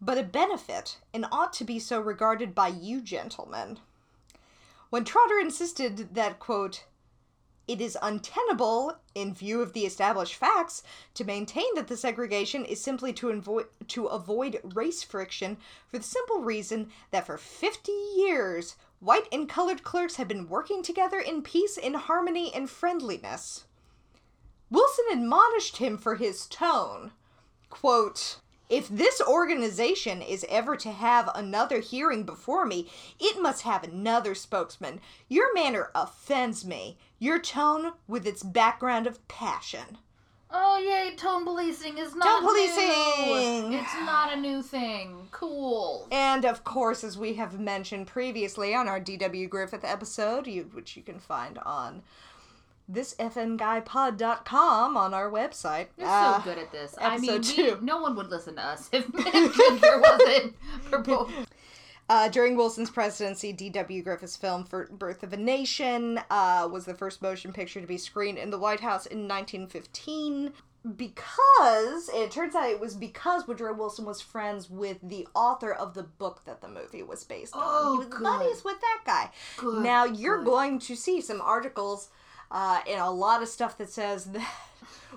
[0.02, 3.78] but a benefit, and ought to be so regarded by you gentlemen.
[4.90, 6.84] When Trotter insisted that, quote,
[7.66, 10.82] it is untenable, in view of the established facts,
[11.14, 15.56] to maintain that the segregation is simply to, avo- to avoid race friction
[15.88, 20.82] for the simple reason that for 50 years, white and colored clerks have been working
[20.82, 23.64] together in peace, in harmony, and friendliness.
[24.70, 27.12] Wilson admonished him for his tone.
[27.70, 28.38] Quote,
[28.70, 34.34] if this organization is ever to have another hearing before me, it must have another
[34.34, 35.00] spokesman.
[35.28, 36.96] Your manner offends me.
[37.18, 39.98] Your tone, with its background of passion.
[40.56, 43.70] Oh yay, tone policing is not Tone policing!
[43.70, 43.78] New.
[43.78, 45.26] It's not a new thing.
[45.32, 46.06] Cool.
[46.12, 49.48] And of course, as we have mentioned previously on our D.W.
[49.48, 52.02] Griffith episode, you, which you can find on
[52.92, 55.86] thisfnguypod.com on our website.
[55.96, 56.94] You're Uh, so good at this.
[57.00, 59.06] I mean, we, no one would listen to us if
[59.80, 60.54] there wasn't
[60.90, 61.32] proposed.
[62.08, 64.02] Uh, during Wilson's presidency, D.W.
[64.02, 67.96] Griffith's film for Birth of a Nation uh, was the first motion picture to be
[67.96, 70.52] screened in the White House in 1915.
[70.96, 75.94] Because it turns out it was because Woodrow Wilson was friends with the author of
[75.94, 77.62] the book that the movie was based on.
[77.64, 78.22] Oh, he was good.
[78.22, 79.30] buddies with that guy.
[79.56, 80.46] Good, now you're good.
[80.46, 82.10] going to see some articles
[82.50, 84.46] uh, and a lot of stuff that says that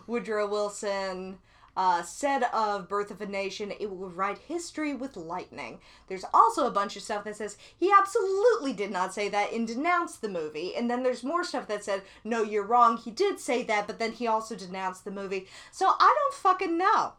[0.07, 1.39] Woodrow Wilson
[1.77, 5.79] uh, said of Birth of a Nation, it will write history with lightning.
[6.07, 9.67] There's also a bunch of stuff that says he absolutely did not say that and
[9.67, 10.75] denounced the movie.
[10.75, 13.99] And then there's more stuff that said, no, you're wrong, he did say that, but
[13.99, 15.47] then he also denounced the movie.
[15.71, 17.13] So I don't fucking know.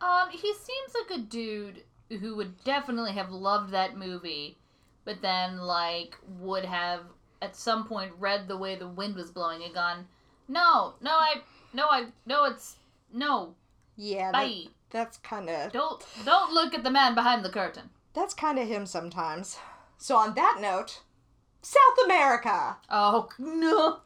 [0.00, 4.58] Um, he seems like a dude who would definitely have loved that movie,
[5.04, 7.02] but then like would have
[7.40, 10.08] at some point read the way the wind was blowing and gone,
[10.48, 11.36] no, no, I,
[11.72, 12.76] no, I, no, it's
[13.14, 13.54] no,
[13.96, 14.50] Yeah, that,
[14.90, 17.90] that's kind of Don't don't look at the man behind the curtain.
[18.12, 19.58] that's kind of him sometimes.
[19.98, 21.02] So on that note,
[21.62, 22.76] South America.
[22.90, 24.00] Oh no.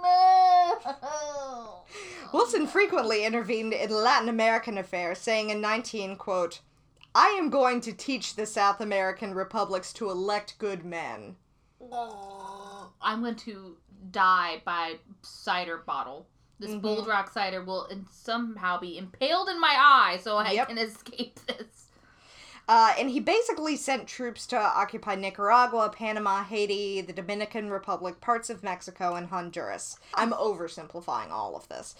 [0.00, 1.84] No.
[2.32, 6.60] Wilson frequently intervened in Latin American affairs, saying in 19, quote,
[7.14, 11.36] I am going to teach the South American republics to elect good men.
[13.02, 13.76] I'm going to
[14.10, 16.26] die by cider bottle.
[16.58, 16.82] This Mhm.
[16.82, 20.68] Bold Rock cider will in- somehow be impaled in my eye so I Yep.
[20.68, 21.86] can escape this.
[22.68, 28.50] Uh, and he basically sent troops to occupy Nicaragua, Panama, Haiti, the Dominican Republic, parts
[28.50, 29.98] of Mexico, and Honduras.
[30.14, 31.94] I'm oversimplifying all of this.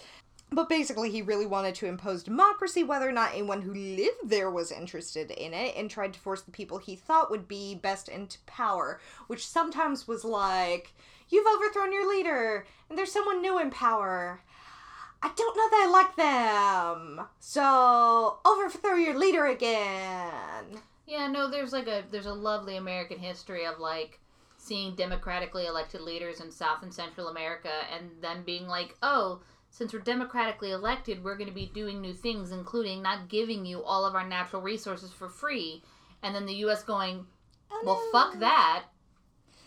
[0.51, 4.49] But basically, he really wanted to impose democracy, whether or not anyone who lived there
[4.51, 8.07] was interested in it, and tried to force the people he thought would be best
[8.09, 10.93] into power, which sometimes was like,
[11.31, 14.41] You've overthrown your leader, and there's someone new in power.
[15.21, 17.27] I don't know that I like them.
[17.39, 20.79] So, overthrow your leader again.
[21.05, 24.19] Yeah, no, there's like a there's a lovely American history of like
[24.57, 29.91] seeing democratically elected leaders in South and Central America and then being like, "Oh, since
[29.91, 34.05] we're democratically elected, we're going to be doing new things including not giving you all
[34.05, 35.83] of our natural resources for free."
[36.21, 37.25] And then the US going,
[37.71, 38.85] oh, "Well, fuck that."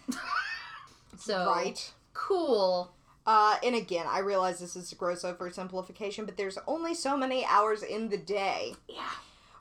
[1.19, 1.93] so, Right.
[2.15, 2.95] cool.
[3.27, 7.45] Uh, and again, I realize this is a gross oversimplification, but there's only so many
[7.45, 8.75] hours in the day.
[8.89, 9.11] Yeah.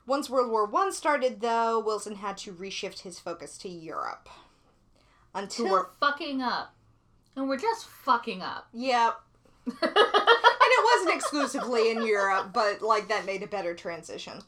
[0.06, 4.28] Once World War One started, though, Wilson had to reshift his focus to Europe.
[5.34, 6.74] Until we're fucking up.
[7.36, 8.68] And we're just fucking up.
[8.74, 9.14] Yep.
[9.64, 14.40] and it wasn't exclusively in Europe, but like that made a better transition.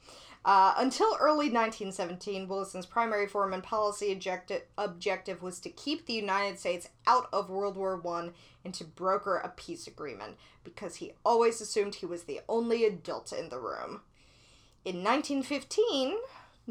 [0.44, 6.58] Uh, until early 1917, Wilson's primary foreign policy objective, objective was to keep the United
[6.58, 8.28] States out of World War I
[8.62, 13.32] and to broker a peace agreement, because he always assumed he was the only adult
[13.32, 14.02] in the room.
[14.84, 16.16] In 1915,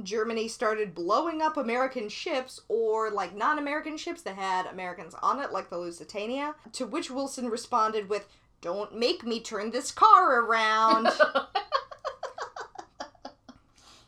[0.03, 5.39] Germany started blowing up American ships or like non American ships that had Americans on
[5.39, 8.27] it, like the Lusitania, to which Wilson responded with,
[8.61, 11.09] Don't make me turn this car around.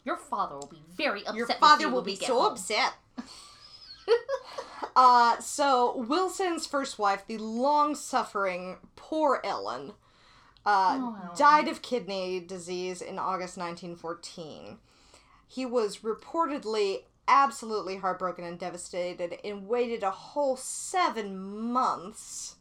[0.05, 1.35] Your father will be very upset.
[1.35, 2.51] Your father you will be so home.
[2.53, 2.93] upset.
[4.95, 9.93] uh, so Wilson's first wife, the long-suffering poor Ellen,
[10.65, 11.37] uh, Oh, Ellen.
[11.37, 14.77] died of kidney disease in August 1914.
[15.47, 21.37] He was reportedly absolutely heartbroken and devastated, and waited a whole seven
[21.71, 22.54] months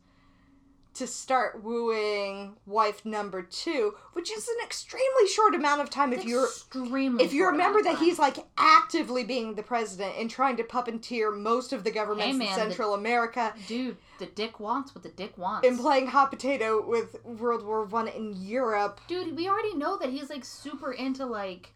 [0.94, 6.24] to start wooing wife number two, which is an extremely short amount of time if
[6.24, 10.62] you're extremely if you remember that he's like actively being the president and trying to
[10.62, 14.94] puppeteer most of the governments Hey, in man, the- Central America dude, the dick wants
[14.94, 15.66] what the dick wants.
[15.66, 19.00] and playing hot potato with World War One in Europe.
[19.08, 21.72] dude, we already know that he's like super into like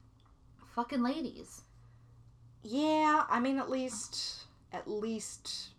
[0.74, 1.62] fucking ladies.
[2.62, 5.70] Yeah, I mean at least at least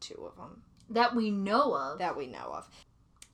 [0.00, 1.98] two of them That we know of.
[1.98, 2.68] that we know of.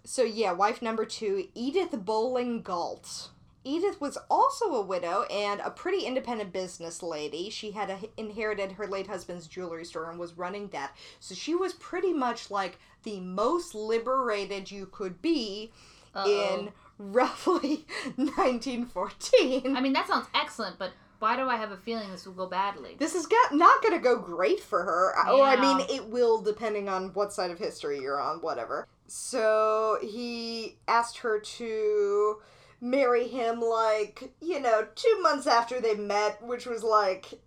[0.04, 3.30] So yeah, wife number two, Edith Bolling Galt.
[3.62, 7.50] Edith was also a widow and a pretty independent business lady.
[7.50, 10.96] She had a, inherited her late husband's jewelry store and was running that.
[11.20, 15.72] So she was pretty much like the most liberated you could be
[16.14, 16.56] Uh-oh.
[16.58, 17.84] in roughly
[18.16, 19.76] 1914.
[19.76, 22.46] I mean, that sounds excellent, but why do I have a feeling this will go
[22.46, 22.96] badly?
[22.98, 25.14] This is got, not going to go great for her.
[25.28, 28.88] Or, I mean, it will depending on what side of history you're on, whatever.
[29.06, 32.38] So he asked her to
[32.80, 37.38] marry him, like, you know, two months after they met, which was like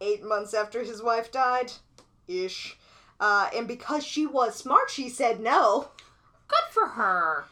[0.00, 1.72] eight months after his wife died
[2.26, 2.76] ish.
[3.20, 5.90] Uh, and because she was smart, she said no.
[6.48, 7.44] Good for her.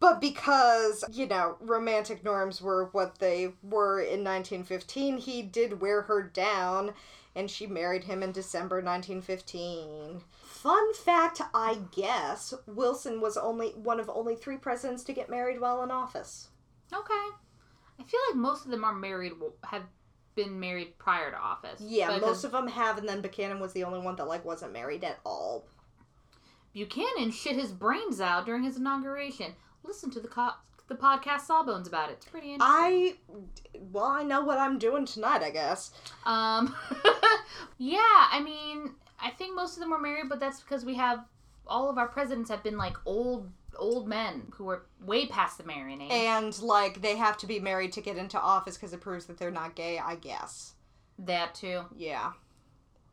[0.00, 6.02] But because, you know, romantic norms were what they were in 1915, he did wear
[6.02, 6.94] her down,
[7.36, 10.22] and she married him in December 1915.
[10.42, 15.60] Fun fact, I guess, Wilson was only one of only three presidents to get married
[15.60, 16.48] while in office.
[16.92, 17.12] Okay.
[17.12, 19.32] I feel like most of them are married,
[19.64, 19.84] have
[20.34, 21.78] been married prior to office.
[21.78, 24.72] Yeah, most of them have, and then Buchanan was the only one that, like, wasn't
[24.72, 25.66] married at all.
[26.72, 29.54] Buchanan shit his brains out during his inauguration.
[29.84, 30.54] Listen to the co-
[30.88, 32.14] the podcast Sawbones about it.
[32.14, 32.76] It's pretty interesting.
[32.76, 33.14] I,
[33.92, 35.92] well, I know what I'm doing tonight, I guess.
[36.26, 36.74] Um,
[37.78, 38.90] yeah, I mean,
[39.22, 41.20] I think most of them were married, but that's because we have
[41.66, 45.64] all of our presidents have been like old old men who are way past the
[45.64, 46.10] marrying age.
[46.10, 49.38] And, like, they have to be married to get into office because it proves that
[49.38, 50.74] they're not gay, I guess.
[51.20, 51.82] that too.
[51.96, 52.32] Yeah.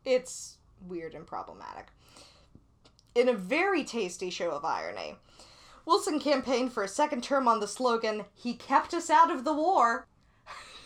[0.04, 1.86] It's weird and problematic.
[3.14, 5.16] In a very tasty show of irony,
[5.88, 9.54] Wilson campaigned for a second term on the slogan, He kept us out of the
[9.54, 10.06] war.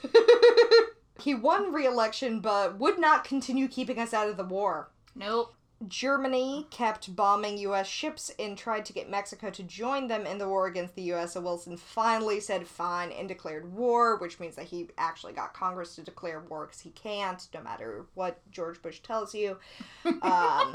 [1.21, 4.93] he won re election but would not continue keeping us out of the war.
[5.17, 5.57] Nope.
[5.89, 7.89] Germany kept bombing U.S.
[7.89, 11.33] ships and tried to get Mexico to join them in the war against the U.S.
[11.33, 15.97] So Wilson finally said fine and declared war, which means that he actually got Congress
[15.97, 19.59] to declare war because he can't, no matter what George Bush tells you.
[20.23, 20.73] Um,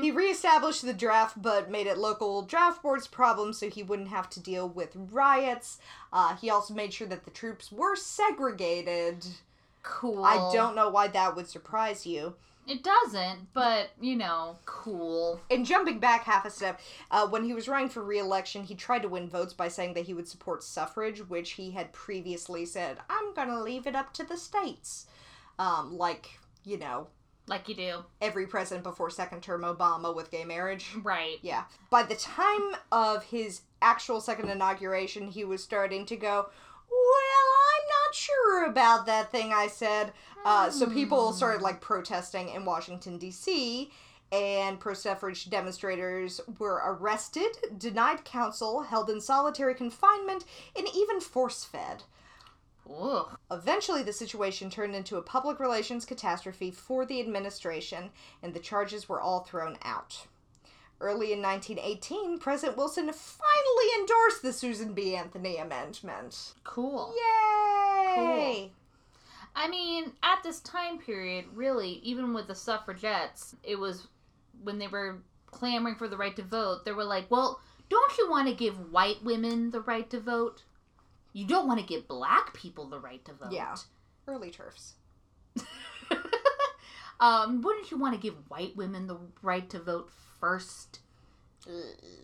[0.00, 4.28] he reestablished the draft, but made it local draft board's problem so he wouldn't have
[4.30, 5.78] to deal with riots.
[6.12, 9.26] Uh, he also made sure that the troops were segregated.
[9.82, 10.24] Cool.
[10.24, 12.34] I don't know why that would surprise you.
[12.66, 15.40] It doesn't, but you know, cool.
[15.50, 19.02] And jumping back half a step, uh, when he was running for re-election, he tried
[19.02, 22.98] to win votes by saying that he would support suffrage, which he had previously said,
[23.10, 25.06] "I'm gonna leave it up to the states,"
[25.58, 27.08] um, like you know
[27.46, 28.04] Like you do.
[28.20, 30.90] every president before second term Obama with gay marriage.
[31.02, 31.38] Right.
[31.42, 31.64] Yeah.
[31.90, 36.48] By the time of his actual second inauguration, he was starting to go,
[36.90, 40.12] Well, I'm not sure about that thing I said.
[40.44, 43.90] Uh, so people started like protesting in Washington, D.C.,
[44.32, 50.44] and pro suffrage demonstrators were arrested, denied counsel, held in solitary confinement,
[50.74, 52.04] and even force fed.
[52.90, 53.36] Ugh.
[53.50, 58.10] Eventually, the situation turned into a public relations catastrophe for the administration,
[58.42, 60.26] and the charges were all thrown out.
[61.00, 65.16] Early in 1918, President Wilson finally endorsed the Susan B.
[65.16, 66.52] Anthony Amendment.
[66.64, 67.12] Cool.
[67.16, 68.14] Yay!
[68.14, 68.70] Cool.
[69.54, 74.06] I mean, at this time period, really, even with the suffragettes, it was
[74.62, 78.30] when they were clamoring for the right to vote, they were like, well, don't you
[78.30, 80.62] want to give white women the right to vote?
[81.32, 83.52] You don't want to give black people the right to vote.
[83.52, 83.74] Yeah.
[84.26, 84.92] Early TERFs.
[87.20, 90.10] um, wouldn't you want to give white women the right to vote
[90.40, 91.00] first?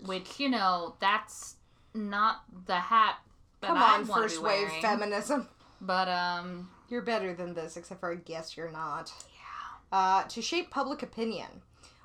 [0.05, 1.57] Which, you know, that's
[1.95, 3.17] not the hat
[3.61, 5.49] that Come I on, first wave feminism.
[5.81, 9.13] But, um, You're better than this, except for I guess you're not.
[9.33, 9.97] yeah.
[9.97, 11.63] Uh, to shape public opinion,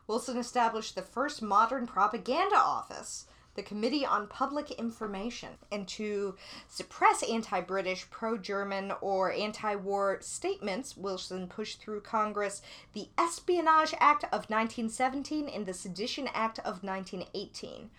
[0.08, 3.26] Wilson established the first modern propaganda office,
[3.56, 6.36] the Committee on Public Information, and to
[6.68, 12.62] suppress anti British, pro German, or anti war statements, Wilson pushed through Congress
[12.94, 17.90] the Espionage Act of 1917 and the Sedition Act of 1918.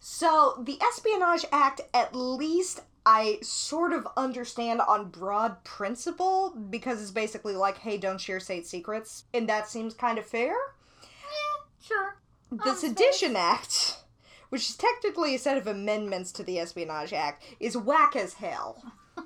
[0.00, 7.10] So, the Espionage Act, at least I sort of understand on broad principle, because it's
[7.10, 10.54] basically like, hey, don't share state secrets, and that seems kind of fair.
[11.80, 12.16] Sure.
[12.50, 13.98] The Sedition Act,
[14.48, 18.82] which is technically a set of amendments to the Espionage Act, is whack as hell.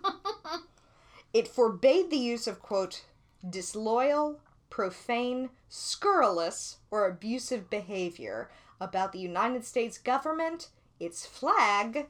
[1.33, 3.05] It forbade the use of, quote,
[3.49, 8.51] disloyal, profane, scurrilous, or abusive behavior
[8.81, 10.69] about the United States government,
[11.01, 12.09] its flag,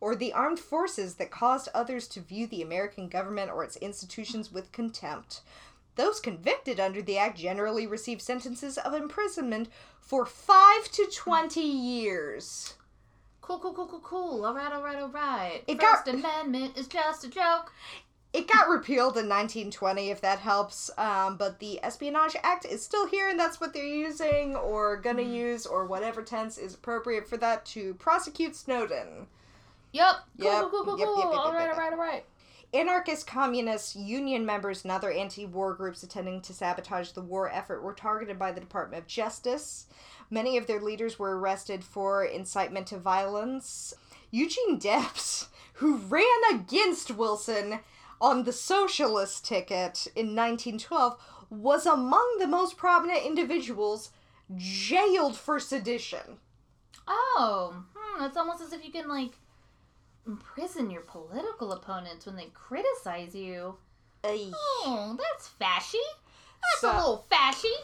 [0.00, 4.50] or the armed forces that caused others to view the American government or its institutions
[4.50, 5.42] with contempt.
[5.96, 9.68] Those convicted under the act generally receive sentences of imprisonment
[10.00, 12.74] for 5 to 20 years.
[13.42, 14.44] Cool, cool, cool, cool, cool.
[14.46, 15.62] All right, all right, all right.
[15.66, 17.72] It First got- Amendment is just a joke.
[18.32, 23.06] It got repealed in 1920, if that helps, um, but the Espionage Act is still
[23.06, 27.36] here, and that's what they're using, or gonna use, or whatever tense is appropriate for
[27.36, 29.26] that to prosecute Snowden.
[29.92, 30.14] Yep.
[30.40, 30.98] Cool, Yep, cool, cool, cool, cool.
[30.98, 32.24] yep, yep, all yep, right, yep, all right, all right.
[32.74, 37.82] Anarchist communists, union members, and other anti war groups attending to sabotage the war effort
[37.82, 39.86] were targeted by the Department of Justice.
[40.30, 43.92] Many of their leaders were arrested for incitement to violence.
[44.30, 47.80] Eugene Debs, who ran against Wilson
[48.20, 51.18] on the socialist ticket in 1912,
[51.50, 54.10] was among the most prominent individuals
[54.56, 56.38] jailed for sedition.
[57.06, 59.32] Oh, hmm, it's almost as if you can like
[60.26, 63.76] imprison your political opponents when they criticize you.
[64.24, 65.98] Oh, that's fashy.
[66.62, 67.74] That's So- a little fashy.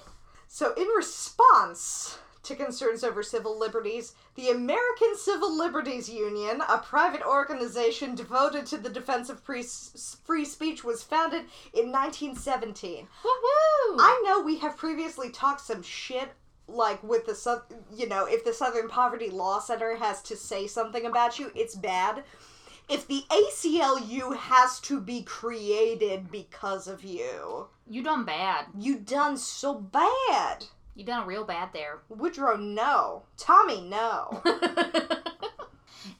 [0.47, 7.23] So, in response to concerns over civil liberties, the American Civil Liberties Union, a private
[7.23, 9.63] organization devoted to the defense of free,
[10.25, 11.43] free speech, was founded
[11.75, 13.09] in 1917.
[13.25, 13.97] Woo woo.
[14.01, 16.31] I know we have previously talked some shit.
[16.69, 17.63] Like with the
[17.95, 21.75] you know, if the Southern Poverty Law Center has to say something about you, it's
[21.75, 22.25] bad.
[22.89, 28.67] If the ACLU has to be created because of you, You done bad.
[28.79, 30.65] you done so bad.
[30.95, 32.01] You done real bad there.
[32.09, 33.23] Woodrow, no.
[33.37, 34.43] Tommy, no.
[34.45, 35.07] Isn't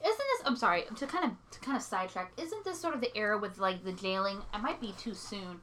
[0.03, 0.41] this?
[0.45, 2.31] I'm sorry to kind of to kind of sidetrack.
[2.37, 4.41] Isn't this sort of the era with like the jailing?
[4.53, 5.61] I might be too soon,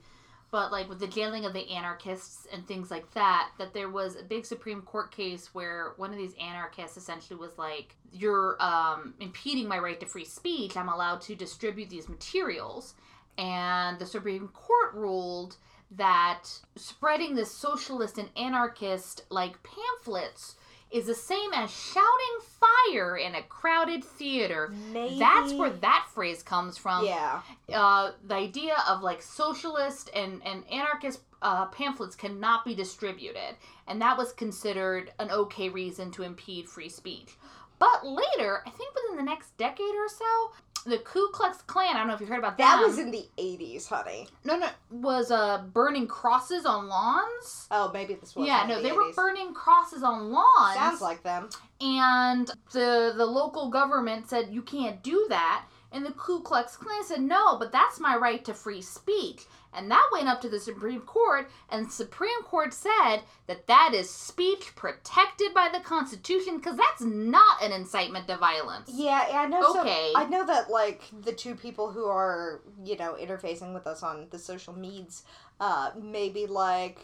[0.50, 3.50] but like with the jailing of the anarchists and things like that.
[3.58, 7.58] That there was a big Supreme Court case where one of these anarchists essentially was
[7.58, 10.76] like, "You're um, impeding my right to free speech.
[10.76, 12.94] I'm allowed to distribute these materials,"
[13.38, 15.56] and the Supreme Court ruled
[15.92, 16.44] that
[16.74, 20.56] spreading this socialist and anarchist like pamphlets
[20.96, 24.72] is the same as shouting fire in a crowded theater.
[24.92, 25.18] Maybe.
[25.18, 27.04] That's where that phrase comes from.
[27.04, 27.42] Yeah.
[27.72, 33.56] Uh, the idea of like socialist and, and anarchist uh, pamphlets cannot be distributed.
[33.86, 37.36] And that was considered an okay reason to impede free speech.
[37.78, 40.52] But later, I think within the next decade or so,
[40.86, 43.10] the Ku Klux Klan, I don't know if you heard about That That was in
[43.10, 44.28] the 80s, honey.
[44.44, 47.66] no, no, was uh, burning crosses on lawns.
[47.70, 50.74] Oh, maybe this was yeah, no, the they were burning crosses on lawns.
[50.76, 51.48] Sounds like them.
[51.80, 57.04] and the the local government said you can't do that and the Ku Klux Klan
[57.04, 59.44] said no but that's my right to free speech
[59.76, 63.92] and that went up to the Supreme Court and the Supreme Court said that that
[63.94, 69.46] is speech protected by the Constitution because that's not an incitement to violence Yeah, I
[69.46, 69.80] know.
[69.80, 70.12] Okay.
[70.14, 74.26] I know that like the two people who are you know interfacing with us on
[74.30, 75.22] the social meds,
[75.60, 76.98] uh, maybe like,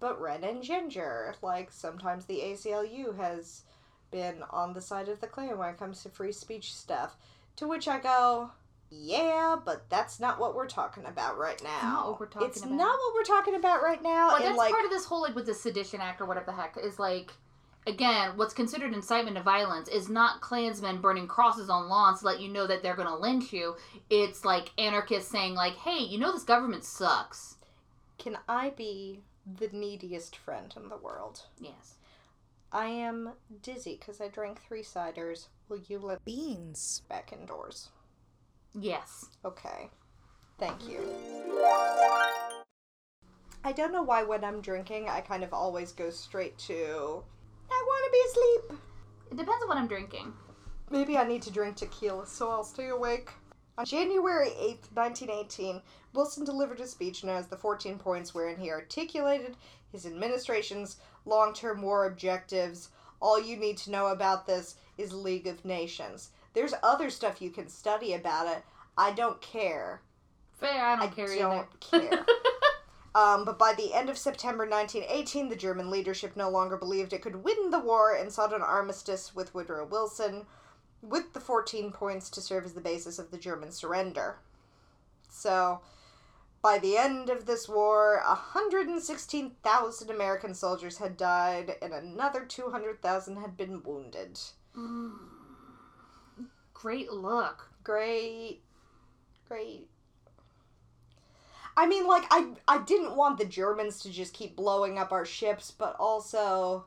[0.00, 1.34] but Ren and Ginger.
[1.42, 3.62] Like sometimes the ACLU has
[4.10, 7.16] been on the side of the Klan when it comes to free speech stuff.
[7.56, 8.50] To which I go,
[8.90, 11.80] yeah, but that's not what we're talking about right now.
[11.82, 12.72] not what we're talking It's about.
[12.72, 14.30] not what we're talking about right now.
[14.30, 16.46] But and that's like, part of this whole like with the Sedition Act or whatever
[16.46, 17.32] the heck is like.
[17.88, 22.40] Again, what's considered incitement to violence is not Klansmen burning crosses on lawns to let
[22.40, 23.76] you know that they're going to lynch you.
[24.10, 27.56] It's like anarchists saying, like, "Hey, you know this government sucks."
[28.18, 31.42] can I be the neediest friend in the world?
[31.60, 31.94] Yes.
[32.72, 33.32] I am
[33.62, 35.46] dizzy because I drank three ciders.
[35.68, 37.02] Will you let Beans.
[37.08, 37.90] back indoors?
[38.78, 39.26] Yes.
[39.44, 39.90] Okay.
[40.58, 41.00] Thank you.
[43.64, 47.24] I don't know why when I'm drinking, I kind of always go straight to,
[47.70, 48.80] I want to be asleep.
[49.32, 50.32] It depends on what I'm drinking.
[50.90, 53.30] Maybe I need to drink tequila so I'll stay awake.
[53.78, 55.82] On January 8th, 1918,
[56.14, 59.56] Wilson delivered a speech known as the 14 Points, wherein he articulated
[59.90, 62.90] his administration's long term war objectives.
[63.20, 66.30] All you need to know about this is League of Nations.
[66.56, 68.64] There's other stuff you can study about it.
[68.96, 70.00] I don't care.
[70.54, 72.08] Fair, I don't I care don't either.
[72.08, 72.26] care.
[73.14, 77.22] Um, but by the end of September 1918, the German leadership no longer believed it
[77.22, 80.44] could win the war and sought an armistice with Woodrow Wilson,
[81.00, 84.36] with the 14 points to serve as the basis of the German surrender.
[85.30, 85.80] So,
[86.60, 93.56] by the end of this war, 116,000 American soldiers had died and another 200,000 had
[93.56, 94.38] been wounded.
[94.76, 95.35] Mm.
[96.86, 97.68] Great look.
[97.82, 98.60] Great.
[99.48, 99.88] Great.
[101.76, 105.24] I mean, like, I, I didn't want the Germans to just keep blowing up our
[105.24, 106.84] ships, but also.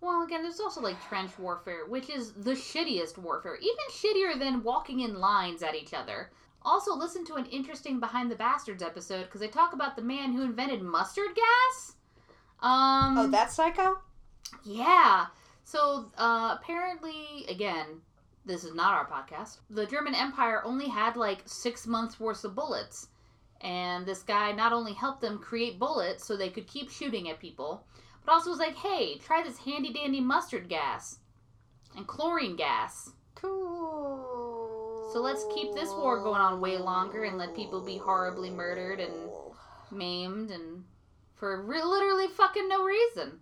[0.00, 4.62] Well, again, there's also like trench warfare, which is the shittiest warfare, even shittier than
[4.62, 6.30] walking in lines at each other.
[6.62, 10.32] Also, listen to an interesting Behind the Bastards episode because they talk about the man
[10.32, 11.96] who invented mustard gas.
[12.60, 13.98] Um, Oh, that's Psycho?
[14.64, 15.26] Yeah.
[15.64, 18.00] So uh, apparently, again,
[18.44, 19.58] this is not our podcast.
[19.70, 23.08] The German Empire only had like six months worth of bullets,
[23.60, 27.40] and this guy not only helped them create bullets so they could keep shooting at
[27.40, 27.86] people,
[28.24, 31.18] but also was like, "Hey, try this handy dandy mustard gas
[31.96, 35.10] and chlorine gas." Cool.
[35.12, 39.00] So let's keep this war going on way longer and let people be horribly murdered
[39.00, 39.14] and
[39.90, 40.84] maimed and
[41.34, 43.40] for re- literally fucking no reason.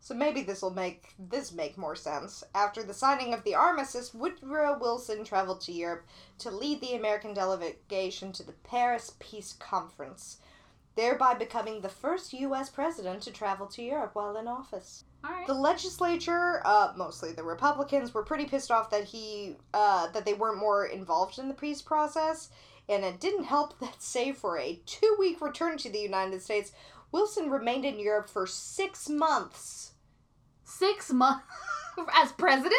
[0.00, 2.44] So maybe this will make this make more sense.
[2.54, 6.06] After the signing of the armistice, Woodrow Wilson traveled to Europe
[6.38, 10.38] to lead the American delegation to the Paris Peace Conference,
[10.96, 12.70] thereby becoming the first U.S.
[12.70, 15.04] president to travel to Europe while in office.
[15.22, 15.46] Right.
[15.46, 20.34] The legislature, uh, mostly the Republicans, were pretty pissed off that he uh, that they
[20.34, 22.50] weren't more involved in the peace process,
[22.88, 26.72] and it didn't help that, save for a two-week return to the United States,
[27.10, 29.87] Wilson remained in Europe for six months
[30.68, 31.44] Six months
[32.14, 32.74] as president?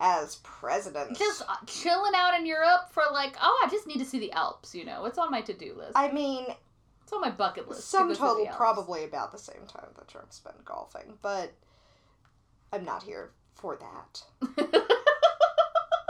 [0.00, 1.16] as president.
[1.16, 4.32] just uh, chilling out in Europe for like, oh, I just need to see the
[4.32, 4.74] Alps.
[4.74, 5.92] You know, it's on my to do list.
[5.94, 6.46] I mean,
[7.02, 7.80] it's on my bucket list.
[7.80, 11.52] to sum go total probably about the same time that Trump spent golfing, but
[12.72, 14.22] I'm not here for that.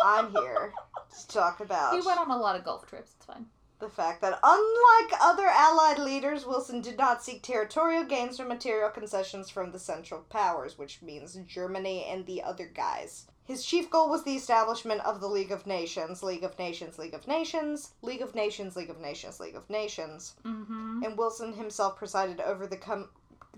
[0.04, 0.72] I'm here
[1.20, 3.12] to talk about he went on a lot of golf trips.
[3.16, 3.46] It's fine.
[3.80, 8.90] The fact that, unlike other Allied leaders, Wilson did not seek territorial gains or material
[8.90, 13.26] concessions from the Central Powers, which means Germany and the other guys.
[13.44, 17.12] His chief goal was the establishment of the League of Nations, League of Nations, League
[17.12, 20.34] of Nations, League of Nations, League of Nations, League of Nations.
[20.44, 21.02] Mm-hmm.
[21.04, 23.10] and Wilson himself presided over the com-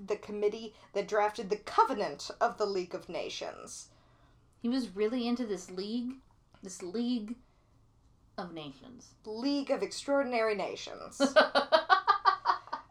[0.07, 3.89] the committee that drafted the Covenant of the League of Nations.
[4.61, 6.15] He was really into this league,
[6.63, 7.37] this League
[8.39, 9.09] of Nations.
[9.25, 11.21] League of Extraordinary Nations.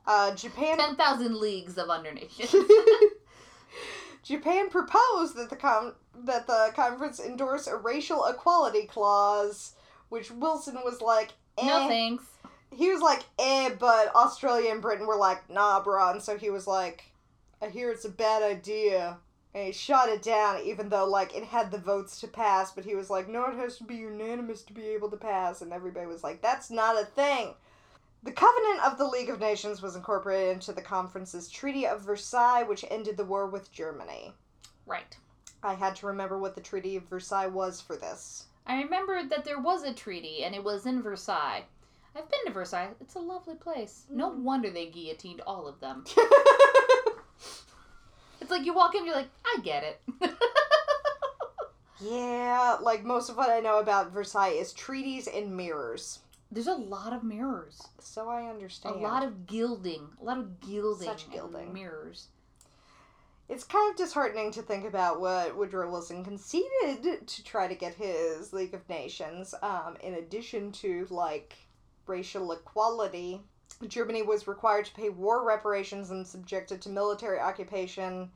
[0.08, 2.54] Uh, Japan Ten thousand leagues of under nations.
[4.24, 9.74] Japan proposed that the com- that the conference endorse a racial equality clause,
[10.10, 11.66] which Wilson was like, eh.
[11.66, 12.24] no thanks.
[12.72, 16.52] he was like, eh, but Australia and Britain were like, nah, bro." And so he
[16.52, 17.06] was like,
[17.60, 19.18] I hear it's a bad idea.
[19.56, 22.74] And he shot it down, even though, like, it had the votes to pass.
[22.74, 25.62] But he was like, no, it has to be unanimous to be able to pass.
[25.62, 27.53] And everybody was like, that's not a thing.
[28.24, 32.64] The Covenant of the League of Nations was incorporated into the conference's Treaty of Versailles,
[32.64, 34.34] which ended the war with Germany.
[34.86, 35.16] Right.
[35.64, 38.47] I had to remember what the Treaty of Versailles was for this.
[38.68, 41.64] I remembered that there was a treaty, and it was in Versailles.
[42.14, 42.89] I've been to Versailles.
[42.99, 44.06] It's a lovely place.
[44.10, 44.39] No Mm.
[44.43, 46.03] wonder they guillotined all of them.
[48.46, 50.00] It's like you walk in, you're like, I get it.
[52.00, 56.20] yeah, like most of what I know about Versailles is treaties and mirrors.
[56.52, 57.82] There's a lot of mirrors.
[57.98, 58.98] So I understand.
[58.98, 60.10] A lot of gilding.
[60.22, 61.08] A lot of gilding.
[61.08, 61.74] Such gilding.
[61.74, 62.28] mirrors.
[63.50, 67.96] It's kind of disheartening to think about what Woodrow Wilson conceded to try to get
[67.96, 69.56] his League of Nations.
[69.64, 71.56] Um, in addition to like
[72.06, 73.41] racial equality,
[73.88, 78.32] Germany was required to pay war reparations and subjected to military occupation,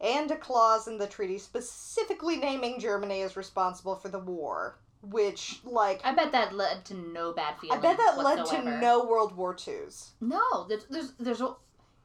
[0.00, 4.78] and a clause in the treaty specifically naming Germany as responsible for the war.
[5.02, 7.78] Which, like, I bet that led to no bad feelings.
[7.78, 10.12] I bet that led to no World War Twos.
[10.20, 11.54] No, there's, there's, there's a,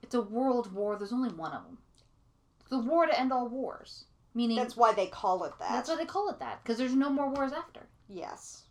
[0.03, 0.97] it's a world war.
[0.97, 1.77] There's only one of them.
[2.69, 4.03] The war to end all wars.
[4.35, 5.69] Meaning That's why they call it that.
[5.71, 7.81] that's why they call it that because there's no more wars after.
[8.07, 8.63] yes.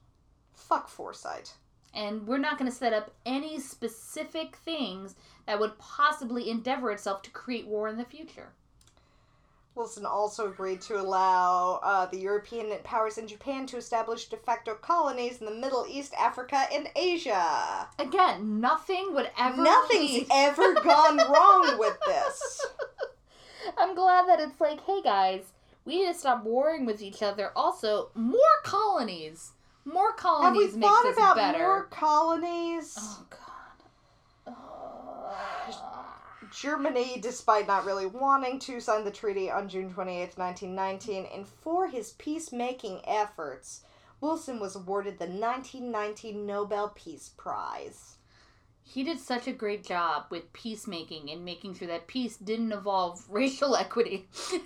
[0.54, 1.54] Fuck foresight.
[1.94, 5.16] And we're not going to set up any specific things
[5.46, 8.52] that would possibly endeavor itself to create war in the future.
[9.78, 14.74] Wilson also agreed to allow uh, the European powers in Japan to establish de facto
[14.74, 17.88] colonies in the Middle East, Africa, and Asia.
[17.98, 22.66] Again, nothing would ever Nothing's ever gone wrong with this.
[23.78, 25.52] I'm glad that it's like, hey guys,
[25.84, 27.52] we need to stop warring with each other.
[27.54, 29.52] Also, more colonies.
[29.92, 31.58] More colonies Have we thought about better.
[31.58, 32.94] more colonies?
[32.98, 34.54] Oh god.
[34.54, 36.14] Oh.
[36.52, 41.88] Germany, despite not really wanting to, signed the treaty on June 28, 1919, and for
[41.88, 43.82] his peacemaking efforts,
[44.20, 48.16] Wilson was awarded the 1919 Nobel Peace Prize.
[48.82, 53.24] He did such a great job with peacemaking and making sure that peace didn't involve
[53.30, 54.26] racial equity.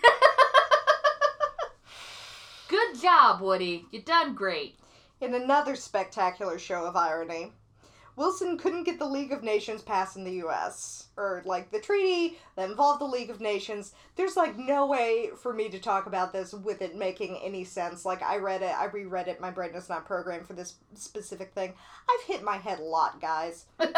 [2.69, 3.87] Good job, Woody.
[3.91, 4.77] You done great.
[5.23, 7.53] In another spectacular show of irony,
[8.17, 11.07] Wilson couldn't get the League of Nations passed in the US.
[11.17, 13.93] Or, like, the treaty that involved the League of Nations.
[14.17, 18.05] There's, like, no way for me to talk about this with it making any sense.
[18.05, 21.53] Like, I read it, I reread it, my brain is not programmed for this specific
[21.55, 21.73] thing.
[22.11, 23.67] I've hit my head a lot, guys.
[23.79, 23.95] Blame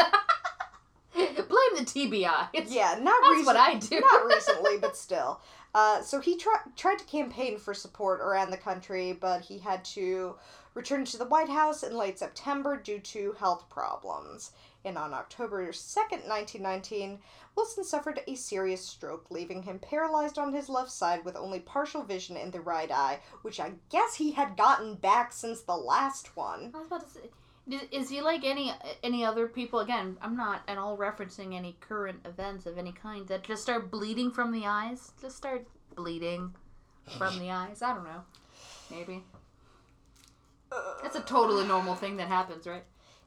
[1.76, 2.48] the TBI.
[2.52, 4.00] It's, Yeah, not That's recent- what I do.
[4.00, 5.40] not recently, but still.
[5.74, 9.84] Uh, so he tri- tried to campaign for support around the country, but he had
[9.84, 10.36] to
[10.74, 14.52] return to the White House in late September due to health problems.
[14.84, 17.18] And on October 2nd, 1919,
[17.56, 22.02] Wilson suffered a serious stroke, leaving him paralyzed on his left side with only partial
[22.02, 26.36] vision in the right eye, which I guess he had gotten back since the last
[26.36, 26.70] one.
[26.74, 27.30] I was about to say,
[27.66, 29.80] is- he like any any other people?
[29.80, 33.90] Again, I'm not at all referencing any current events of any kind that just start
[33.90, 35.12] bleeding from the eyes.
[35.20, 36.54] Just start bleeding
[37.18, 37.82] from the eyes.
[37.82, 38.22] I don't know.
[38.90, 39.22] Maybe
[41.04, 42.84] it's a totally normal thing that happens, right?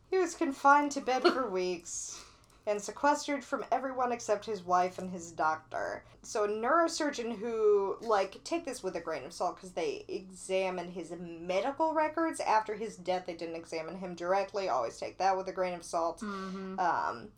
[0.09, 2.23] He was confined to bed for weeks
[2.67, 6.03] and sequestered from everyone except his wife and his doctor.
[6.21, 10.91] So a neurosurgeon who like take this with a grain of salt because they examined
[10.91, 13.25] his medical records after his death.
[13.25, 14.67] They didn't examine him directly.
[14.67, 16.19] Always take that with a grain of salt.
[16.19, 16.77] Mm-hmm.
[16.77, 17.29] Um,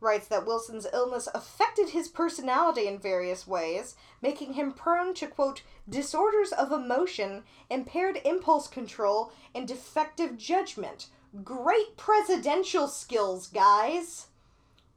[0.00, 5.62] writes that Wilson's illness affected his personality in various ways, making him prone to, quote,
[5.88, 11.06] disorders of emotion, impaired impulse control, and defective judgment.
[11.44, 14.26] Great presidential skills, guys.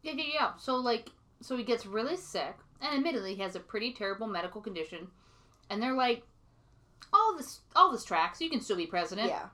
[0.06, 0.52] Yeah, yeah, yeah.
[0.58, 1.10] So like,
[1.42, 5.08] so he gets really sick, and admittedly, he has a pretty terrible medical condition.
[5.70, 6.24] And they're like,
[7.12, 8.40] all this, all this tracks.
[8.40, 9.30] You can still be president.
[9.30, 9.48] Yeah.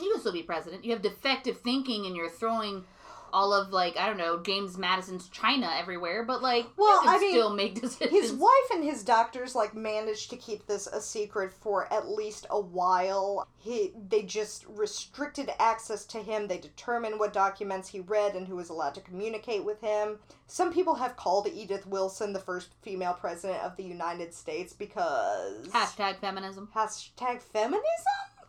[0.00, 0.84] You can still be president.
[0.84, 2.84] You have defective thinking, and you're throwing
[3.32, 6.24] all of like I don't know James Madison's China everywhere.
[6.24, 8.10] But like, Well, I mean, still make decisions.
[8.10, 12.46] His wife and his doctors like managed to keep this a secret for at least
[12.50, 13.46] a while.
[13.58, 16.48] He they just restricted access to him.
[16.48, 20.18] They determined what documents he read and who was allowed to communicate with him.
[20.46, 25.68] Some people have called Edith Wilson the first female president of the United States because
[25.68, 26.68] Hashtag feminism.
[26.74, 27.82] hashtag feminism.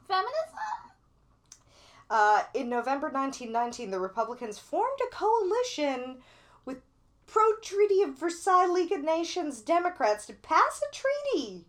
[0.07, 0.92] Feminism.
[2.14, 6.18] Uh, in November 1919, the Republicans formed a coalition
[6.64, 6.78] with
[7.26, 11.66] pro Treaty of Versailles League of Nations Democrats to pass a treaty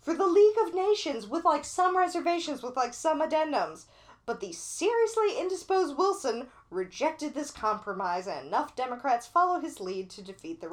[0.00, 3.84] for the League of Nations with like some reservations, with like some addendums.
[4.30, 10.22] But the seriously indisposed Wilson rejected this compromise, and enough Democrats followed his lead to
[10.22, 10.68] defeat the,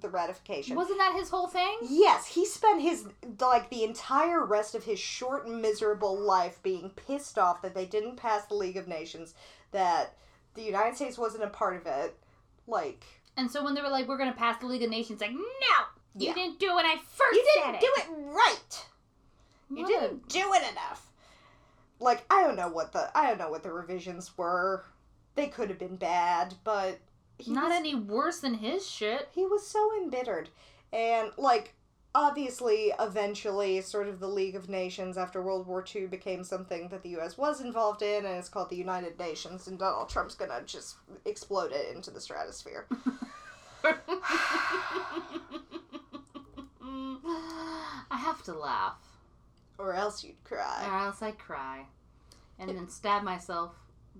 [0.00, 0.76] the ratification.
[0.76, 1.76] Wasn't that his whole thing?
[1.82, 3.08] Yes, he spent his
[3.40, 8.14] like the entire rest of his short miserable life being pissed off that they didn't
[8.14, 9.34] pass the League of Nations,
[9.72, 10.14] that
[10.54, 12.16] the United States wasn't a part of it.
[12.68, 13.04] Like
[13.36, 15.40] And so when they were like, "We're gonna pass the League of Nations," like, no,
[16.14, 16.34] you Yeah.
[16.34, 18.86] didn't do what I first you didn't do it right.
[19.68, 21.10] You What didn't do it enough.
[22.04, 24.84] Like I don't know what the I don't know what the revisions were.
[25.34, 27.00] They could have been bad, but
[27.46, 29.28] Not was, any worse than his shit.
[29.34, 30.50] he was so embittered
[30.92, 31.74] and like
[32.14, 37.02] obviously eventually sort of the league of nations after world war ii became something that
[37.02, 40.62] the us was involved in and it's called the united nations and donald trump's gonna
[40.64, 40.94] just
[41.24, 42.86] explode it into the stratosphere
[48.10, 48.96] I have to laugh,
[49.78, 50.86] or else you'd cry.
[50.88, 51.86] or else I'd cry,
[52.58, 53.72] and then stab myself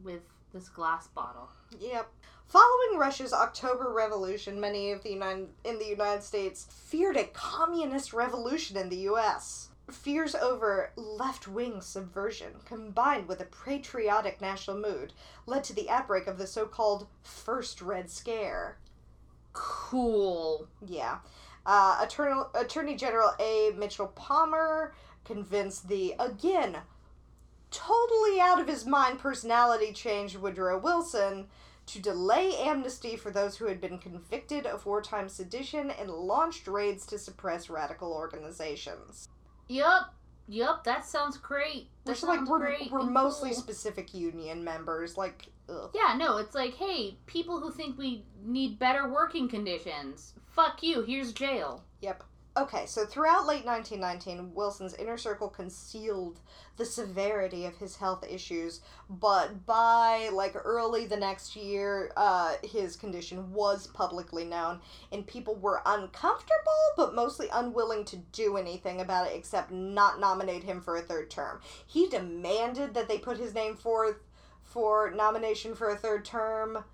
[0.02, 1.48] with this glass bottle.
[1.78, 2.10] yep
[2.46, 8.12] Following Russia's October Revolution, many of the United in the United States feared a communist
[8.12, 9.70] revolution in the U.S.
[9.90, 15.12] Fears over left-wing subversion, combined with a patriotic national mood,
[15.46, 18.76] led to the outbreak of the so-called First Red Scare.
[19.52, 20.68] Cool.
[20.86, 21.18] Yeah.
[21.66, 23.72] Uh, Attorney, Attorney General A.
[23.76, 24.94] Mitchell Palmer
[25.24, 26.78] convinced the, again,
[27.70, 31.46] totally out of his mind personality change Woodrow Wilson
[31.86, 37.04] to delay amnesty for those who had been convicted of wartime sedition and launched raids
[37.06, 39.28] to suppress radical organizations.
[39.68, 40.14] Yup.
[40.46, 41.88] Yup, that sounds great.
[42.04, 43.58] That Which, like, sounds we're, great we're mostly cool.
[43.58, 45.16] specific union members.
[45.16, 45.90] Like, ugh.
[45.94, 51.02] Yeah, no, it's like, hey, people who think we need better working conditions, fuck you,
[51.02, 51.82] here's jail.
[52.02, 52.24] Yep.
[52.56, 56.38] Okay, so throughout late 1919, Wilson's inner circle concealed
[56.76, 58.80] the severity of his health issues,
[59.10, 64.80] but by like early the next year, uh, his condition was publicly known,
[65.10, 70.62] and people were uncomfortable but mostly unwilling to do anything about it except not nominate
[70.62, 71.60] him for a third term.
[71.84, 74.18] He demanded that they put his name forth
[74.62, 76.84] for nomination for a third term.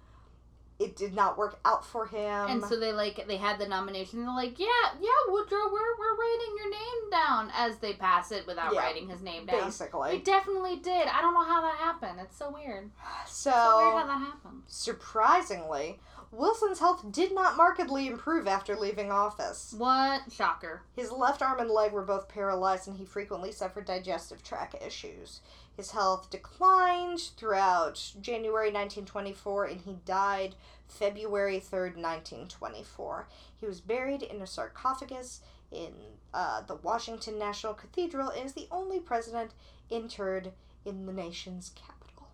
[0.81, 2.49] It did not work out for him.
[2.49, 4.20] And so they like they had the nomination.
[4.24, 4.66] They're like, yeah,
[5.01, 9.09] yeah, Woodrow, we're we're writing your name down as they pass it without Yeah, writing
[9.09, 9.64] his name down.
[9.64, 10.12] basically.
[10.12, 11.07] They definitely did.
[11.07, 12.18] I don't know how that happened.
[12.22, 12.91] It's so weird.
[13.26, 14.62] So, So weird how that happened.
[14.66, 15.99] surprisingly,
[16.33, 19.74] Wilson's health did not markedly improve after leaving office.
[19.76, 20.83] What shocker?
[20.95, 25.41] His left arm and leg were both paralyzed, and he frequently suffered digestive tract issues.
[25.81, 30.55] His health declined throughout January 1924, and he died
[30.87, 33.26] February 3rd, 1924.
[33.57, 35.41] He was buried in a sarcophagus
[35.72, 35.95] in
[36.35, 39.53] uh, the Washington National Cathedral and is the only president
[39.89, 40.53] interred
[40.85, 42.28] in the nation's capital.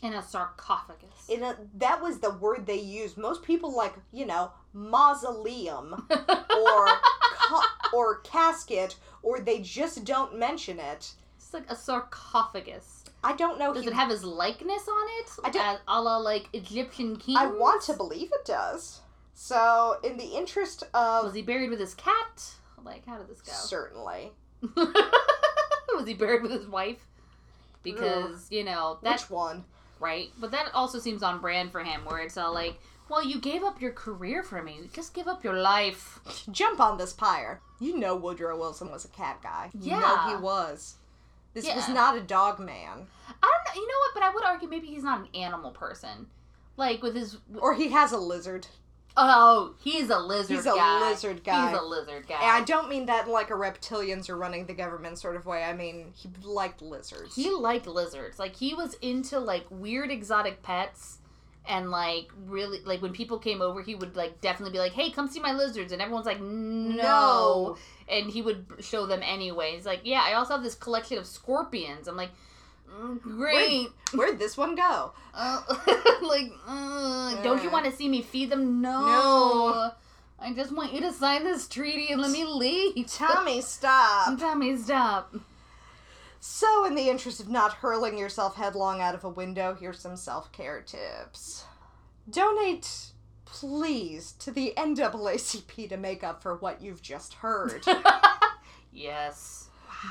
[0.00, 1.28] In a sarcophagus.
[1.28, 3.18] In a, that was the word they used.
[3.18, 6.86] Most people like, you know, mausoleum or
[7.34, 11.12] ca- or casket or they just don't mention it.
[11.56, 13.04] Like a sarcophagus.
[13.24, 13.72] I don't know.
[13.72, 15.30] Does he- it have his likeness on it?
[15.44, 17.38] I don't- As a la like Egyptian kings?
[17.40, 19.00] I want to believe it does.
[19.34, 22.54] So, in the interest of Was he buried with his cat?
[22.84, 23.52] Like, how did this go?
[23.54, 24.32] certainly,
[24.76, 26.98] was he buried with his wife?
[27.82, 29.64] Because, you know, that's which one?
[30.00, 30.28] right.
[30.38, 32.78] But that also seems on brand for him, where it's all like,
[33.08, 34.80] well, you gave up your career for me.
[34.92, 36.18] Just give up your life.
[36.50, 37.60] Jump on this pyre.
[37.80, 39.70] You know Woodrow Wilson was a cat guy.
[39.80, 40.36] You know Yeah.
[40.36, 40.96] he was.
[41.56, 43.06] This was not a dog man.
[43.28, 43.80] I don't know.
[43.80, 44.14] You know what?
[44.14, 46.26] But I would argue maybe he's not an animal person.
[46.76, 47.38] Like, with his.
[47.58, 48.66] Or he has a lizard.
[49.18, 51.08] Oh, he's a lizard He's a guy.
[51.08, 51.70] lizard guy.
[51.70, 52.34] He's a lizard guy.
[52.34, 55.46] And I don't mean that in like a reptilians are running the government sort of
[55.46, 55.64] way.
[55.64, 57.34] I mean he liked lizards.
[57.34, 58.38] He liked lizards.
[58.38, 61.18] Like he was into like weird exotic pets
[61.66, 65.10] and like really like when people came over he would like definitely be like, "Hey,
[65.10, 67.76] come see my lizards." And everyone's like, "No." No.
[68.08, 69.72] And he would show them anyway.
[69.74, 72.30] He's like, "Yeah, I also have this collection of scorpions." I'm like,
[72.88, 75.12] "Mm, "Great." Where'd this one go?
[75.38, 75.60] Uh,
[76.22, 77.72] like, uh, don't you Uh.
[77.72, 78.80] want to see me feed them?
[78.80, 79.06] No.
[79.06, 79.90] No.
[80.38, 83.06] I just want you to sign this treaty and let me leave.
[83.10, 84.38] Tommy, stop.
[84.56, 85.34] Me stop.
[86.40, 90.16] So, in the interest of not hurling yourself headlong out of a window, here's some
[90.16, 91.64] self care tips.
[92.30, 93.12] Donate,
[93.46, 97.84] please, to the NAACP to make up for what you've just heard.
[98.96, 99.68] Yes.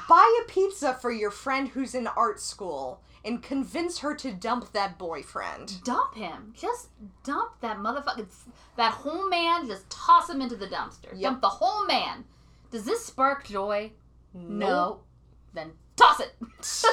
[0.07, 4.71] Buy a pizza for your friend who's in art school and convince her to dump
[4.73, 5.83] that boyfriend.
[5.83, 6.53] Dump him.
[6.55, 6.89] Just
[7.23, 8.27] dump that motherfucker.
[8.77, 9.67] That whole man.
[9.67, 11.11] Just toss him into the dumpster.
[11.13, 11.21] Yep.
[11.21, 12.23] Dump the whole man.
[12.71, 13.91] Does this spark joy?
[14.33, 15.03] Nope.
[15.53, 16.35] Then toss it.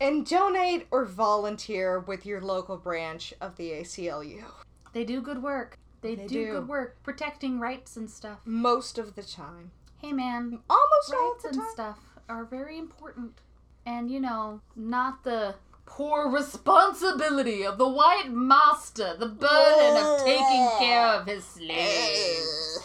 [0.00, 4.44] And donate or volunteer with your local branch of the ACLU.
[4.92, 5.78] they do good work.
[6.02, 6.52] They, They do, do.
[6.52, 8.38] good work protecting rights and stuff.
[8.44, 9.70] Most of the time.
[9.98, 13.40] Hey man, Almost all rights and stuff are very important.
[13.86, 15.54] And you know, not the
[15.86, 22.80] poor responsibility of the white master, the burden of taking care of his slaves.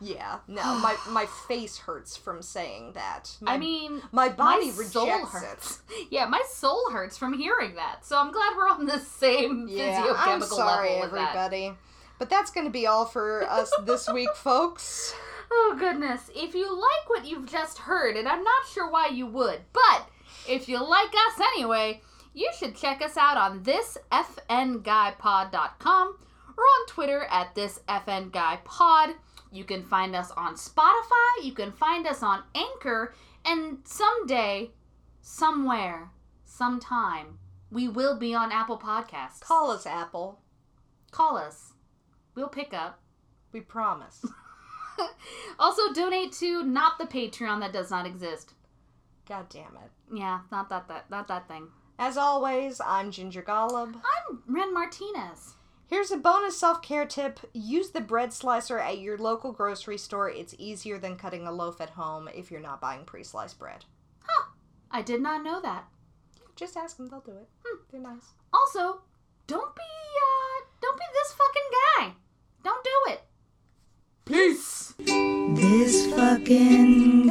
[0.00, 3.30] Yeah, no, my my face hurts from saying that.
[3.40, 5.28] My, I mean, my body my rejects soul it.
[5.28, 5.80] hurts.
[6.10, 8.04] Yeah, my soul hurts from hearing that.
[8.04, 11.36] So I'm glad we're on the same Yeah, physiochemical I'm sorry, level with that.
[11.36, 11.72] everybody.
[12.18, 15.14] But that's going to be all for us this week, folks.
[15.50, 16.30] Oh goodness.
[16.34, 20.06] If you like what you've just heard, and I'm not sure why you would, but
[20.48, 22.00] if you like us anyway,
[22.32, 26.16] you should check us out on thisfnguypod.com
[26.56, 29.14] or on Twitter at thisfnguypod.
[29.54, 34.72] You can find us on Spotify, you can find us on Anchor, and someday,
[35.22, 36.10] somewhere,
[36.44, 37.38] sometime,
[37.70, 39.40] we will be on Apple Podcasts.
[39.40, 40.40] Call us, Apple.
[41.12, 41.72] Call us.
[42.34, 43.00] We'll pick up.
[43.52, 44.24] We promise.
[45.58, 48.54] Also, donate to not the Patreon that does not exist.
[49.28, 49.90] God damn it.
[50.12, 51.68] Yeah, not that that not that thing.
[51.98, 55.54] As always, I'm Ginger Golub, I'm Ren Martinez.
[55.86, 60.30] Here's a bonus self care tip use the bread slicer at your local grocery store.
[60.30, 63.84] It's easier than cutting a loaf at home if you're not buying pre sliced bread.
[64.22, 64.50] Huh.
[64.90, 65.84] I did not know that.
[66.56, 67.48] Just ask them, they'll do it.
[67.64, 67.78] Hmm.
[67.90, 68.32] They're nice.
[68.52, 69.02] Also,
[69.46, 72.14] don't be uh don't be this fucking guy.
[72.62, 73.22] Don't do it.
[74.24, 74.94] Peace.
[74.98, 77.28] This fucking